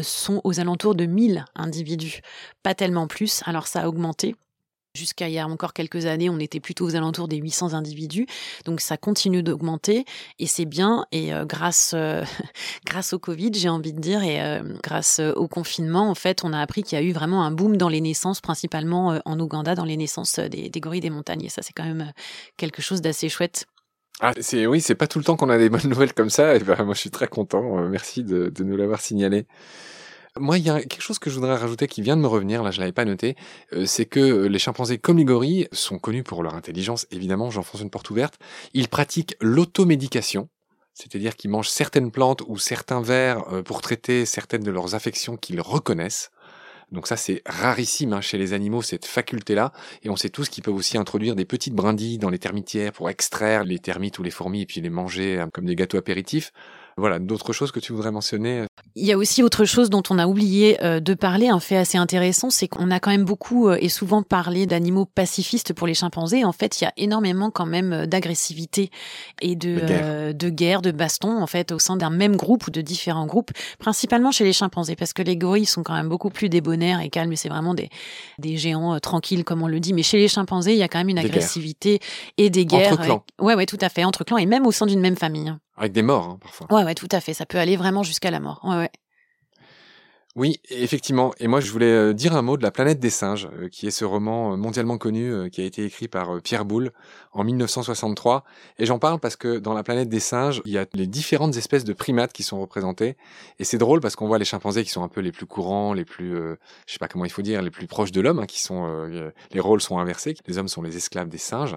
sont 0.02 0.40
aux 0.44 0.60
alentours 0.60 0.94
de 0.94 1.06
1000 1.06 1.44
individus, 1.56 2.20
pas 2.62 2.76
tellement 2.76 3.08
plus. 3.08 3.42
Alors 3.46 3.66
ça 3.66 3.82
a 3.82 3.88
augmenté. 3.88 4.36
Jusqu'à 4.96 5.28
il 5.28 5.34
y 5.34 5.38
a 5.38 5.46
encore 5.46 5.72
quelques 5.72 6.06
années, 6.06 6.30
on 6.30 6.38
était 6.38 6.60
plutôt 6.60 6.86
aux 6.86 6.96
alentours 6.96 7.28
des 7.28 7.36
800 7.36 7.74
individus. 7.74 8.26
Donc 8.64 8.80
ça 8.80 8.96
continue 8.96 9.42
d'augmenter 9.42 10.04
et 10.38 10.46
c'est 10.46 10.64
bien. 10.64 11.06
Et 11.12 11.32
euh, 11.32 11.44
grâce, 11.44 11.92
euh, 11.94 12.24
grâce 12.86 13.12
au 13.12 13.18
Covid, 13.18 13.52
j'ai 13.54 13.68
envie 13.68 13.92
de 13.92 14.00
dire, 14.00 14.22
et 14.22 14.42
euh, 14.42 14.62
grâce 14.82 15.20
au 15.20 15.48
confinement, 15.48 16.10
en 16.10 16.14
fait, 16.14 16.44
on 16.44 16.52
a 16.52 16.60
appris 16.60 16.82
qu'il 16.82 16.98
y 16.98 17.00
a 17.00 17.04
eu 17.04 17.12
vraiment 17.12 17.44
un 17.44 17.50
boom 17.50 17.76
dans 17.76 17.88
les 17.88 18.00
naissances, 18.00 18.40
principalement 18.40 19.20
en 19.24 19.40
Ouganda, 19.40 19.74
dans 19.74 19.84
les 19.84 19.96
naissances 19.96 20.38
des, 20.38 20.70
gorilles 20.80 21.00
des 21.00 21.10
montagnes. 21.10 21.44
Et 21.44 21.48
ça, 21.48 21.62
c'est 21.62 21.72
quand 21.72 21.84
même 21.84 22.12
quelque 22.56 22.80
chose 22.80 23.02
d'assez 23.02 23.28
chouette. 23.28 23.66
Ah, 24.20 24.32
c'est 24.40 24.66
oui, 24.66 24.80
c'est 24.80 24.94
pas 24.94 25.06
tout 25.06 25.18
le 25.18 25.24
temps 25.24 25.36
qu'on 25.36 25.50
a 25.50 25.58
des 25.58 25.68
bonnes 25.68 25.88
nouvelles 25.90 26.14
comme 26.14 26.30
ça. 26.30 26.56
Et 26.56 26.60
ben, 26.60 26.82
moi, 26.84 26.94
je 26.94 27.00
suis 27.00 27.10
très 27.10 27.28
content. 27.28 27.62
merci 27.88 28.24
de 28.24 28.64
nous 28.64 28.76
l'avoir 28.76 29.00
signalé. 29.00 29.46
Moi, 30.38 30.58
il 30.58 30.66
y 30.66 30.70
a 30.70 30.80
quelque 30.80 31.00
chose 31.00 31.18
que 31.18 31.30
je 31.30 31.36
voudrais 31.36 31.56
rajouter 31.56 31.86
qui 31.86 32.02
vient 32.02 32.16
de 32.16 32.20
me 32.20 32.26
revenir, 32.26 32.62
là 32.62 32.70
je 32.70 32.80
l'avais 32.80 32.92
pas 32.92 33.04
noté, 33.04 33.36
euh, 33.72 33.86
c'est 33.86 34.04
que 34.04 34.20
euh, 34.20 34.48
les 34.48 34.58
chimpanzés 34.58 34.98
comme 34.98 35.16
les 35.16 35.24
gorilles 35.24 35.68
sont 35.72 35.98
connus 35.98 36.24
pour 36.24 36.42
leur 36.42 36.54
intelligence, 36.54 37.06
évidemment, 37.10 37.50
j'enfonce 37.50 37.80
une 37.80 37.90
porte 37.90 38.10
ouverte. 38.10 38.34
Ils 38.74 38.88
pratiquent 38.88 39.34
l'automédication, 39.40 40.48
c'est-à-dire 40.92 41.36
qu'ils 41.36 41.50
mangent 41.50 41.70
certaines 41.70 42.10
plantes 42.10 42.42
ou 42.48 42.58
certains 42.58 43.00
vers 43.00 43.50
euh, 43.52 43.62
pour 43.62 43.80
traiter 43.80 44.26
certaines 44.26 44.62
de 44.62 44.70
leurs 44.70 44.94
affections 44.94 45.36
qu'ils 45.38 45.60
reconnaissent. 45.60 46.30
Donc 46.92 47.06
ça, 47.06 47.16
c'est 47.16 47.42
rarissime 47.46 48.12
hein, 48.12 48.20
chez 48.20 48.36
les 48.36 48.52
animaux, 48.52 48.82
cette 48.82 49.06
faculté-là. 49.06 49.72
Et 50.02 50.10
on 50.10 50.16
sait 50.16 50.28
tous 50.28 50.48
qu'ils 50.48 50.62
peuvent 50.62 50.74
aussi 50.74 50.98
introduire 50.98 51.34
des 51.34 51.44
petites 51.44 51.74
brindilles 51.74 52.18
dans 52.18 52.30
les 52.30 52.38
termitières 52.38 52.92
pour 52.92 53.10
extraire 53.10 53.64
les 53.64 53.78
termites 53.78 54.18
ou 54.18 54.22
les 54.22 54.30
fourmis 54.30 54.62
et 54.62 54.66
puis 54.66 54.80
les 54.80 54.90
manger 54.90 55.44
comme 55.52 55.64
des 55.64 55.74
gâteaux 55.74 55.98
apéritifs. 55.98 56.52
Voilà, 56.98 57.18
d'autres 57.18 57.52
choses 57.52 57.72
que 57.72 57.80
tu 57.80 57.92
voudrais 57.92 58.10
mentionner 58.10 58.60
euh? 58.60 58.66
Il 58.94 59.04
y 59.04 59.12
a 59.12 59.18
aussi 59.18 59.42
autre 59.42 59.66
chose 59.66 59.90
dont 59.90 60.02
on 60.08 60.18
a 60.18 60.26
oublié 60.26 60.82
euh, 60.82 61.00
de 61.00 61.12
parler, 61.12 61.48
un 61.48 61.60
fait 61.60 61.76
assez 61.76 61.98
intéressant, 61.98 62.48
c'est 62.48 62.68
qu'on 62.68 62.90
a 62.90 62.98
quand 62.98 63.10
même 63.10 63.26
beaucoup 63.26 63.68
euh, 63.68 63.76
et 63.78 63.90
souvent 63.90 64.22
parlé 64.22 64.64
d'animaux 64.64 65.04
pacifistes 65.04 65.74
pour 65.74 65.86
les 65.86 65.92
chimpanzés. 65.92 66.46
En 66.46 66.52
fait, 66.52 66.80
il 66.80 66.84
y 66.84 66.86
a 66.86 66.94
énormément 66.96 67.50
quand 67.50 67.66
même 67.66 68.06
d'agressivité 68.06 68.90
et 69.42 69.54
de, 69.54 69.78
guerre. 69.78 70.34
de 70.34 70.48
guerre, 70.48 70.80
de 70.80 70.90
baston, 70.90 71.42
en 71.42 71.46
fait, 71.46 71.72
au 71.72 71.78
sein 71.78 71.98
d'un 71.98 72.08
même 72.08 72.36
groupe 72.36 72.66
ou 72.66 72.70
de 72.70 72.80
différents 72.80 73.26
groupes, 73.26 73.50
principalement 73.78 74.30
chez 74.30 74.44
les 74.44 74.54
chimpanzés, 74.54 74.96
parce 74.96 75.12
que 75.12 75.22
les 75.22 75.36
gorilles 75.36 75.66
sont 75.66 75.82
quand 75.82 75.94
même 75.94 76.08
beaucoup 76.08 76.30
plus 76.30 76.48
débonnaires 76.48 77.00
et 77.00 77.10
calmes, 77.10 77.32
et 77.32 77.36
c'est 77.36 77.50
vraiment 77.50 77.74
des, 77.74 77.90
des 78.38 78.56
géants 78.56 78.98
tranquilles, 79.00 79.44
comme 79.44 79.62
on 79.62 79.68
le 79.68 79.80
dit. 79.80 79.92
Mais 79.92 80.02
chez 80.02 80.16
les 80.16 80.28
chimpanzés, 80.28 80.72
il 80.72 80.78
y 80.78 80.82
a 80.82 80.88
quand 80.88 80.98
même 80.98 81.10
une 81.10 81.18
agressivité 81.18 82.00
et 82.38 82.48
des 82.48 82.64
guerres. 82.64 82.94
Entre 82.94 83.02
clans. 83.02 83.24
ouais, 83.42 83.54
ouais, 83.54 83.66
tout 83.66 83.78
à 83.82 83.90
fait, 83.90 84.04
entre 84.04 84.24
clans 84.24 84.38
et 84.38 84.46
même 84.46 84.66
au 84.66 84.72
sein 84.72 84.86
d'une 84.86 85.00
même 85.00 85.16
famille. 85.16 85.52
Avec 85.76 85.92
des 85.92 86.02
morts, 86.02 86.24
hein, 86.24 86.38
parfois. 86.40 86.66
Ouais, 86.70 86.84
ouais, 86.84 86.94
tout 86.94 87.08
à 87.12 87.20
fait. 87.20 87.34
Ça 87.34 87.46
peut 87.46 87.58
aller 87.58 87.76
vraiment 87.76 88.02
jusqu'à 88.02 88.30
la 88.30 88.40
mort. 88.40 88.60
Ouais, 88.64 88.76
ouais. 88.76 88.90
Oui, 90.36 90.60
effectivement. 90.68 91.32
Et 91.40 91.48
moi, 91.48 91.60
je 91.60 91.72
voulais 91.72 91.86
euh, 91.86 92.12
dire 92.12 92.36
un 92.36 92.42
mot 92.42 92.58
de 92.58 92.62
La 92.62 92.70
planète 92.70 93.00
des 93.00 93.08
singes, 93.08 93.48
euh, 93.58 93.70
qui 93.70 93.86
est 93.86 93.90
ce 93.90 94.04
roman 94.04 94.52
euh, 94.52 94.56
mondialement 94.58 94.98
connu 94.98 95.50
qui 95.50 95.62
a 95.62 95.64
été 95.64 95.82
écrit 95.82 96.08
par 96.08 96.42
Pierre 96.42 96.66
Boulle 96.66 96.92
en 97.32 97.42
1963. 97.42 98.44
Et 98.78 98.84
j'en 98.84 98.98
parle 98.98 99.18
parce 99.18 99.36
que 99.36 99.56
dans 99.56 99.72
La 99.72 99.82
planète 99.82 100.10
des 100.10 100.20
singes, 100.20 100.60
il 100.66 100.72
y 100.72 100.78
a 100.78 100.84
les 100.92 101.06
différentes 101.06 101.56
espèces 101.56 101.84
de 101.84 101.94
primates 101.94 102.34
qui 102.34 102.42
sont 102.42 102.60
représentées. 102.60 103.16
Et 103.58 103.64
c'est 103.64 103.78
drôle 103.78 104.00
parce 104.00 104.14
qu'on 104.14 104.26
voit 104.26 104.36
les 104.36 104.44
chimpanzés 104.44 104.84
qui 104.84 104.90
sont 104.90 105.02
un 105.02 105.08
peu 105.08 105.22
les 105.22 105.32
plus 105.32 105.46
courants, 105.46 105.94
les 105.94 106.04
plus, 106.04 106.34
je 106.34 106.92
sais 106.92 106.98
pas 106.98 107.08
comment 107.08 107.24
il 107.24 107.30
faut 107.30 107.42
dire, 107.42 107.62
les 107.62 107.70
plus 107.70 107.86
proches 107.86 108.12
de 108.12 108.20
l'homme, 108.20 108.40
hein, 108.40 108.46
qui 108.46 108.60
sont, 108.60 109.08
les 109.52 109.60
rôles 109.60 109.80
sont 109.80 109.98
inversés. 109.98 110.34
Les 110.46 110.58
hommes 110.58 110.68
sont 110.68 110.82
les 110.82 110.98
esclaves 110.98 111.28
des 111.28 111.38
singes. 111.38 111.76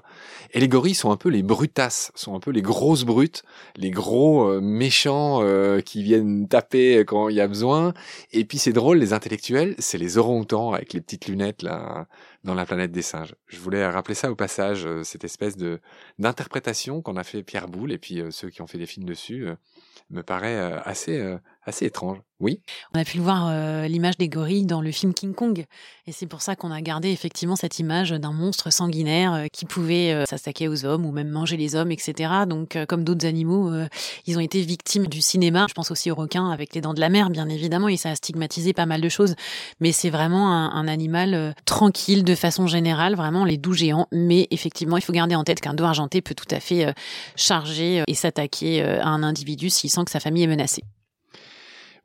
Et 0.52 0.60
les 0.60 0.68
gorilles 0.68 0.96
sont 0.96 1.12
un 1.12 1.18
peu 1.18 1.30
les 1.30 1.44
brutasses, 1.44 2.12
sont 2.16 2.36
un 2.36 2.40
peu 2.42 2.52
les 2.52 2.62
grosses 2.62 3.06
brutes, 3.06 3.44
les 3.78 3.92
gros 3.92 4.60
méchants 4.60 5.42
qui 5.86 6.04
viennent 6.04 6.48
taper 6.50 7.06
quand 7.06 7.30
il 7.30 7.38
y 7.38 7.42
a 7.42 7.48
besoin. 7.48 7.94
Puis 8.50 8.58
c'est 8.58 8.74
drôle, 8.74 8.98
les 8.98 9.14
intellectuels, 9.14 9.76
c'est 9.78 10.00
les 10.00 10.18
orang-outans 10.18 10.74
avec 10.74 10.94
les 10.94 11.02
petites 11.02 11.28
lunettes 11.28 11.62
là 11.62 12.08
dans 12.44 12.56
la 12.56 12.66
planète 12.66 12.92
des 12.92 13.04
singes. 13.04 13.36
Je 13.46 13.60
voulais 13.60 13.88
rappeler 13.88 14.16
ça 14.16 14.32
au 14.32 14.36
passage, 14.36 14.88
euh, 14.88 15.04
cette 15.04 15.24
espèce 15.24 15.56
de 15.56 15.80
d'interprétation 16.18 17.04
qu'en 17.04 17.16
a 17.16 17.24
fait 17.24 17.44
Pierre 17.44 17.68
Boulle 17.68 17.92
et 17.92 18.00
puis 18.00 18.20
euh, 18.20 18.32
ceux 18.32 18.50
qui 18.50 18.64
ont 18.64 18.68
fait 18.68 18.80
des 18.80 18.88
films 18.88 19.06
dessus 19.06 19.48
euh, 19.48 19.56
me 20.10 20.24
paraît 20.24 20.58
assez 20.86 21.38
assez 21.66 21.86
étrange. 21.86 22.20
Oui. 22.40 22.62
On 22.96 23.00
a 23.00 23.04
pu 23.04 23.20
voir 23.20 23.48
euh, 23.50 23.88
l'image 23.88 24.18
des 24.18 24.30
gorilles 24.30 24.66
dans 24.66 24.80
le 24.80 24.92
film 24.92 25.14
King 25.14 25.34
Kong, 25.34 25.66
et 26.08 26.12
c'est 26.14 26.26
pour 26.26 26.42
ça 26.42 26.56
qu'on 26.56 26.72
a 26.72 26.80
gardé 26.82 27.10
effectivement 27.10 27.58
cette 27.58 27.80
image 27.80 28.12
d'un 28.12 28.32
monstre 28.32 28.72
sanguinaire 28.72 29.34
euh, 29.34 29.46
qui 29.52 29.66
pouvait 29.66 30.14
euh, 30.14 30.26
s'attaquer 30.26 30.70
aux 30.70 30.86
hommes 30.86 31.06
ou 31.06 31.12
même 31.12 31.28
manger 31.28 31.58
les 31.58 31.76
hommes, 31.76 31.92
etc. 31.92 32.32
Donc, 32.48 32.78
comme 32.88 33.04
d'autres 33.04 33.26
animaux, 33.26 33.72
ils 34.26 34.38
ont 34.38 34.42
été 34.42 34.62
victimes 34.62 35.08
du 35.08 35.22
cinéma. 35.22 35.66
Je 35.68 35.74
pense 35.74 35.92
aussi 35.92 36.12
aux 36.12 36.16
requins 36.16 36.50
avec 36.50 36.74
les 36.74 36.82
dents 36.82 36.94
de 36.94 37.02
la 37.02 37.10
mer, 37.10 37.30
bien 37.30 37.50
évidemment, 37.50 37.90
et 37.90 37.98
ça 37.98 38.12
a 38.12 38.16
stigmatisé 38.16 38.72
pas 38.72 38.86
mal 38.86 39.02
de 39.02 39.10
choses. 39.10 39.36
Mais 39.82 39.92
c'est 39.92 40.10
vraiment 40.10 40.54
un, 40.54 40.72
un 40.72 40.88
animal 40.88 41.54
tranquille 41.66 42.24
de 42.24 42.36
façon 42.36 42.68
générale, 42.68 43.16
vraiment 43.16 43.44
les 43.44 43.58
doux 43.58 43.74
géants. 43.74 44.08
Mais 44.12 44.48
effectivement, 44.52 44.98
il 44.98 45.04
faut 45.04 45.14
garder 45.14 45.36
en 45.36 45.44
tête 45.44 45.60
qu'un 45.60 45.74
dos 45.74 45.84
argenté 45.84 46.22
peut 46.22 46.36
tout 46.36 46.54
à 46.56 46.60
fait 46.60 46.94
charger 47.36 48.04
et 48.08 48.14
s'attaquer 48.14 48.82
à 48.82 49.08
un 49.08 49.24
individu 49.24 49.70
s'il 49.70 49.90
sent 49.90 50.06
que 50.06 50.12
sa 50.12 50.20
famille 50.20 50.44
est 50.44 50.48
menacée. 50.48 50.84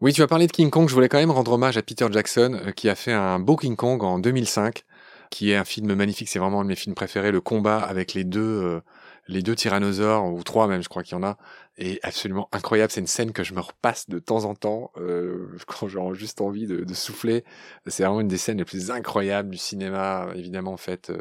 Oui, 0.01 0.13
tu 0.13 0.23
as 0.23 0.27
parlé 0.27 0.47
de 0.47 0.53
King 0.53 0.71
Kong. 0.71 0.89
Je 0.89 0.95
voulais 0.95 1.09
quand 1.09 1.19
même 1.19 1.31
rendre 1.31 1.53
hommage 1.53 1.77
à 1.77 1.83
Peter 1.83 2.07
Jackson, 2.11 2.61
euh, 2.67 2.73
qui 2.73 2.89
a 2.89 2.95
fait 2.95 3.13
un 3.13 3.39
beau 3.39 3.57
King 3.57 3.77
Kong 3.77 4.03
en 4.03 4.19
2005, 4.19 4.85
qui 5.31 5.53
est 5.53 5.57
un 5.57 5.65
film 5.65 5.95
magnifique. 5.95 6.29
C'est 6.29 6.39
vraiment 6.39 6.61
un 6.61 6.65
de 6.65 6.69
mes 6.69 6.77
films 6.77 6.95
préférés. 6.95 7.31
Le 7.31 7.41
combat 7.41 7.79
avec 7.79 8.13
les 8.13 8.25
deux, 8.25 8.41
euh, 8.41 8.81
les 9.29 9.41
deux 9.43 9.55
tyrannosaures, 9.55 10.25
ou 10.27 10.43
trois 10.43 10.67
même, 10.67 10.83
je 10.83 10.89
crois 10.89 11.05
qu'il 11.05 11.17
y 11.17 11.19
en 11.19 11.23
a, 11.23 11.37
est 11.79 12.05
absolument 12.05 12.49
incroyable. 12.53 12.91
C'est 12.91 13.01
une 13.01 13.07
scène 13.07 13.33
que 13.33 13.45
je 13.45 13.55
me 13.55 13.61
repasse 13.61 14.09
de 14.09 14.19
temps 14.19 14.45
en 14.45 14.55
temps 14.55 14.91
euh, 14.97 15.57
quand 15.67 15.87
j'ai 15.87 16.01
juste 16.15 16.41
envie 16.41 16.67
de, 16.67 16.83
de 16.83 16.95
souffler. 16.95 17.45
C'est 17.87 18.03
vraiment 18.03 18.21
une 18.21 18.29
des 18.29 18.39
scènes 18.39 18.59
les 18.59 18.65
plus 18.65 18.91
incroyables 18.91 19.51
du 19.51 19.59
cinéma, 19.59 20.27
évidemment, 20.35 20.73
en 20.73 20.77
fait, 20.77 21.13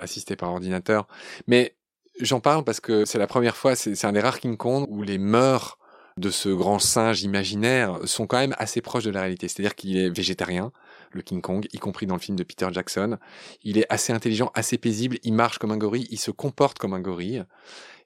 assisté 0.00 0.36
par 0.36 0.50
ordinateur. 0.50 1.08
Mais 1.46 1.76
j'en 2.20 2.40
parle 2.40 2.62
parce 2.62 2.80
que 2.80 3.06
c'est 3.06 3.18
la 3.18 3.26
première 3.26 3.56
fois, 3.56 3.74
c'est 3.74 4.04
un 4.04 4.12
des 4.12 4.20
rares 4.20 4.38
King 4.38 4.58
Kong 4.58 4.86
où 4.90 5.02
les 5.02 5.18
mœurs 5.18 5.78
de 6.16 6.30
ce 6.30 6.48
grand 6.48 6.78
singe 6.78 7.22
imaginaire 7.22 7.98
sont 8.04 8.26
quand 8.26 8.38
même 8.38 8.54
assez 8.58 8.80
proches 8.80 9.04
de 9.04 9.10
la 9.10 9.20
réalité. 9.20 9.48
C'est-à-dire 9.48 9.74
qu'il 9.74 9.96
est 9.96 10.10
végétarien, 10.10 10.72
le 11.12 11.22
King 11.22 11.40
Kong, 11.40 11.66
y 11.72 11.78
compris 11.78 12.06
dans 12.06 12.14
le 12.14 12.20
film 12.20 12.36
de 12.36 12.44
Peter 12.44 12.68
Jackson. 12.70 13.18
Il 13.64 13.78
est 13.78 13.86
assez 13.88 14.12
intelligent, 14.12 14.50
assez 14.54 14.78
paisible, 14.78 15.18
il 15.22 15.32
marche 15.32 15.58
comme 15.58 15.72
un 15.72 15.78
gorille, 15.78 16.06
il 16.10 16.18
se 16.18 16.30
comporte 16.30 16.78
comme 16.78 16.94
un 16.94 17.00
gorille. 17.00 17.44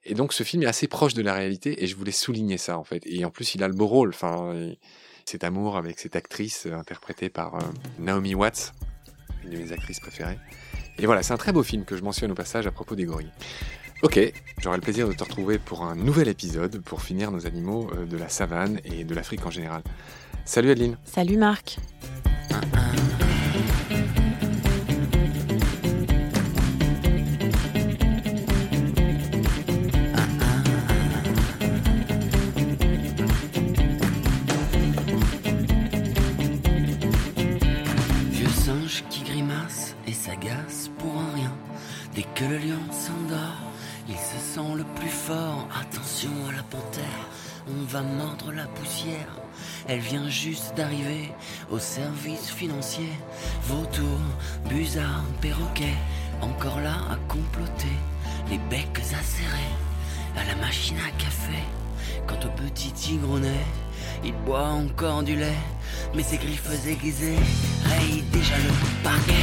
Et 0.03 0.13
donc 0.13 0.33
ce 0.33 0.43
film 0.43 0.63
est 0.63 0.67
assez 0.67 0.87
proche 0.87 1.13
de 1.13 1.21
la 1.21 1.33
réalité 1.33 1.83
et 1.83 1.87
je 1.87 1.95
voulais 1.95 2.11
souligner 2.11 2.57
ça 2.57 2.77
en 2.77 2.83
fait. 2.83 3.03
Et 3.05 3.25
en 3.25 3.29
plus 3.29 3.55
il 3.55 3.63
a 3.63 3.67
le 3.67 3.73
beau 3.73 3.87
rôle, 3.87 4.09
enfin 4.09 4.53
cet 5.27 5.43
amour 5.43 5.77
avec 5.77 5.99
cette 5.99 6.15
actrice 6.15 6.65
euh, 6.65 6.73
interprétée 6.73 7.29
par 7.29 7.55
euh, 7.55 7.59
Naomi 7.99 8.33
Watts, 8.33 8.73
une 9.43 9.51
de 9.51 9.57
mes 9.57 9.71
actrices 9.71 9.99
préférées. 9.99 10.39
Et 10.99 11.05
voilà, 11.05 11.21
c'est 11.21 11.33
un 11.33 11.37
très 11.37 11.51
beau 11.51 11.63
film 11.63 11.85
que 11.85 11.97
je 11.97 12.03
mentionne 12.03 12.31
au 12.31 12.35
passage 12.35 12.65
à 12.65 12.71
propos 12.71 12.95
des 12.95 13.05
gorilles. 13.05 13.31
Ok, 14.03 14.19
j'aurai 14.61 14.77
le 14.77 14.81
plaisir 14.81 15.07
de 15.07 15.13
te 15.13 15.23
retrouver 15.23 15.57
pour 15.57 15.83
un 15.83 15.95
nouvel 15.95 16.27
épisode 16.27 16.81
pour 16.83 17.01
finir 17.01 17.31
nos 17.31 17.47
animaux 17.47 17.89
euh, 17.95 18.05
de 18.05 18.15
la 18.15 18.29
savane 18.29 18.79
et 18.85 19.03
de 19.03 19.15
l'Afrique 19.15 19.43
en 19.45 19.49
général. 19.49 19.81
Salut 20.45 20.69
Adeline. 20.69 20.97
Salut 21.03 21.37
Marc. 21.37 21.77
Elle 49.89 49.99
vient 49.99 50.27
juste 50.29 50.75
d'arriver 50.75 51.31
au 51.71 51.79
service 51.79 52.49
financier. 52.49 53.09
Vautour, 53.63 54.19
busard, 54.67 55.23
perroquet, 55.39 55.95
encore 56.41 56.81
là 56.81 56.95
à 57.09 57.15
comploter. 57.29 57.95
Les 58.49 58.57
becs 58.69 58.99
acérés 58.99 59.73
à 60.35 60.43
la 60.45 60.55
machine 60.55 60.97
à 60.97 61.11
café. 61.17 61.63
Quant 62.27 62.39
au 62.45 62.49
petit 62.61 62.91
tigronnet, 62.91 63.65
il 64.25 64.33
boit 64.45 64.67
encore 64.67 65.23
du 65.23 65.37
lait. 65.37 65.63
Mais 66.13 66.23
ses 66.23 66.37
griffes 66.37 66.69
aiguisées 66.85 67.37
rayent 67.85 68.23
déjà 68.33 68.57
le 68.57 69.03
parquet. 69.03 69.33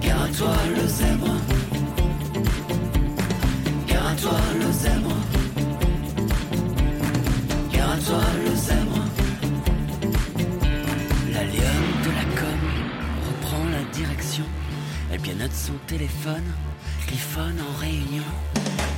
Gare 0.00 0.22
à 0.22 0.28
toi 0.28 0.54
le 0.74 0.86
zèbre 0.88 1.34
Gare 3.86 4.06
à 4.06 4.14
toi 4.14 4.38
le 4.58 4.72
zèbre 4.72 5.19
toi 8.06 8.20
le 8.44 8.54
zèbre. 8.54 9.04
La 11.32 11.44
lionne 11.44 11.90
de 12.04 12.10
la 12.18 12.24
com 12.40 12.60
reprend 13.28 13.64
la 13.70 13.82
direction. 13.92 14.44
Elle 15.12 15.20
pianote 15.20 15.52
son 15.52 15.74
téléphone 15.86 16.44
Griffonne 17.06 17.60
en 17.60 17.80
réunion. 17.80 18.24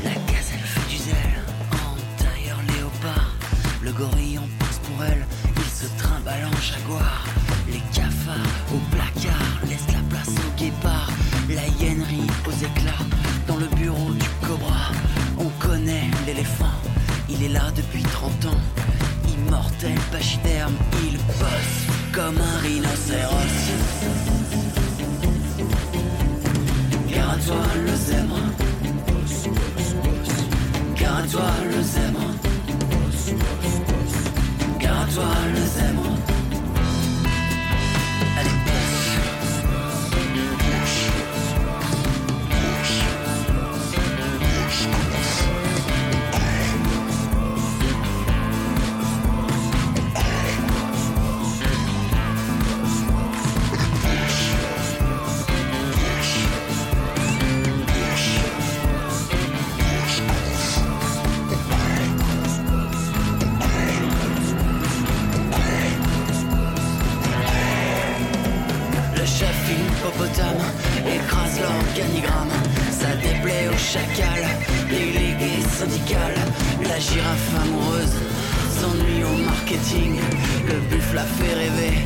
La 0.05 0.15
gazelle 0.33 0.65
fait 0.65 0.91
du 0.91 0.97
zèle. 0.97 1.39
En 1.73 2.23
tailleur 2.23 2.59
léopard 2.75 3.35
Le 3.83 3.93
gorille 3.93 4.39
en 4.39 4.49
passe 4.59 4.79
pour 4.79 5.05
elle. 5.05 5.27
Il 5.57 5.63
se 5.63 5.87
trimballe 5.99 6.47
en 6.47 6.61
jaguar. 6.61 7.25
Les 7.69 7.83
cafards 7.93 8.53
au 8.75 8.79
placard 8.95 9.61
Laissent 9.69 9.93
la 9.93 10.03
place 10.11 10.29
au 10.29 10.61
guépard. 10.61 11.11
La 11.49 11.67
hyènerie 11.67 12.29
aux 12.47 12.53
éclats 12.53 13.05
Dans 13.47 13.57
le 13.57 13.67
bureau 13.77 14.13
du 14.13 14.29
cobra. 14.47 14.93
On 15.39 15.49
connaît 15.67 16.11
l'éléphant 16.27 16.92
Il 17.35 17.45
est 17.45 17.49
là 17.49 17.71
depuis 17.75 18.03
30 18.03 18.47
ans. 18.47 18.61
Immortel 19.27 19.99
pachyderme 20.11 20.75
Il 21.03 21.17
bosse 21.17 21.87
comme 22.13 22.37
un 22.39 22.59
rhinocéros. 22.59 23.33
À 27.33 27.37
toi 27.47 27.65
le 27.85 27.97
zèbre. 27.97 28.37
À 31.01 31.23
toi 31.31 31.51
le 31.65 31.83
zèbre. 31.83 32.21
À 34.85 35.15
toi 35.15 35.25
le 35.55 35.61
zèbre 35.61 36.32
Le 79.73 80.79
buffle 80.91 81.15
la 81.15 81.23
fait 81.23 81.55
rêver, 81.55 81.97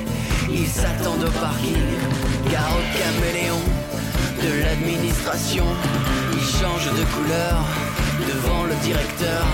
il 0.49 0.69
s'attend 0.69 1.15
au 1.15 1.31
parking. 1.41 1.83
Gare 2.49 2.71
au 2.71 2.85
caméléon 2.97 3.61
de 4.41 4.63
l'administration. 4.63 5.65
Il 6.33 6.41
change 6.41 6.87
de 6.87 7.05
couleur 7.15 7.59
devant 8.29 8.65
le 8.67 8.75
directeur. 8.85 9.45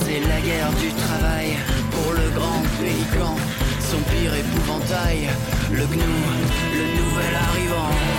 C'est 0.00 0.20
la 0.20 0.40
guerre 0.40 0.72
du 0.80 0.92
travail 1.04 1.58
pour 1.90 2.12
le 2.14 2.30
grand 2.30 2.62
pélican. 2.80 3.36
Son 3.80 4.00
pire 4.10 4.34
épouvantail, 4.34 5.28
le 5.72 5.84
gnou, 5.84 6.14
le 6.72 6.84
nouvel 6.96 7.34
arrivant. 7.48 8.11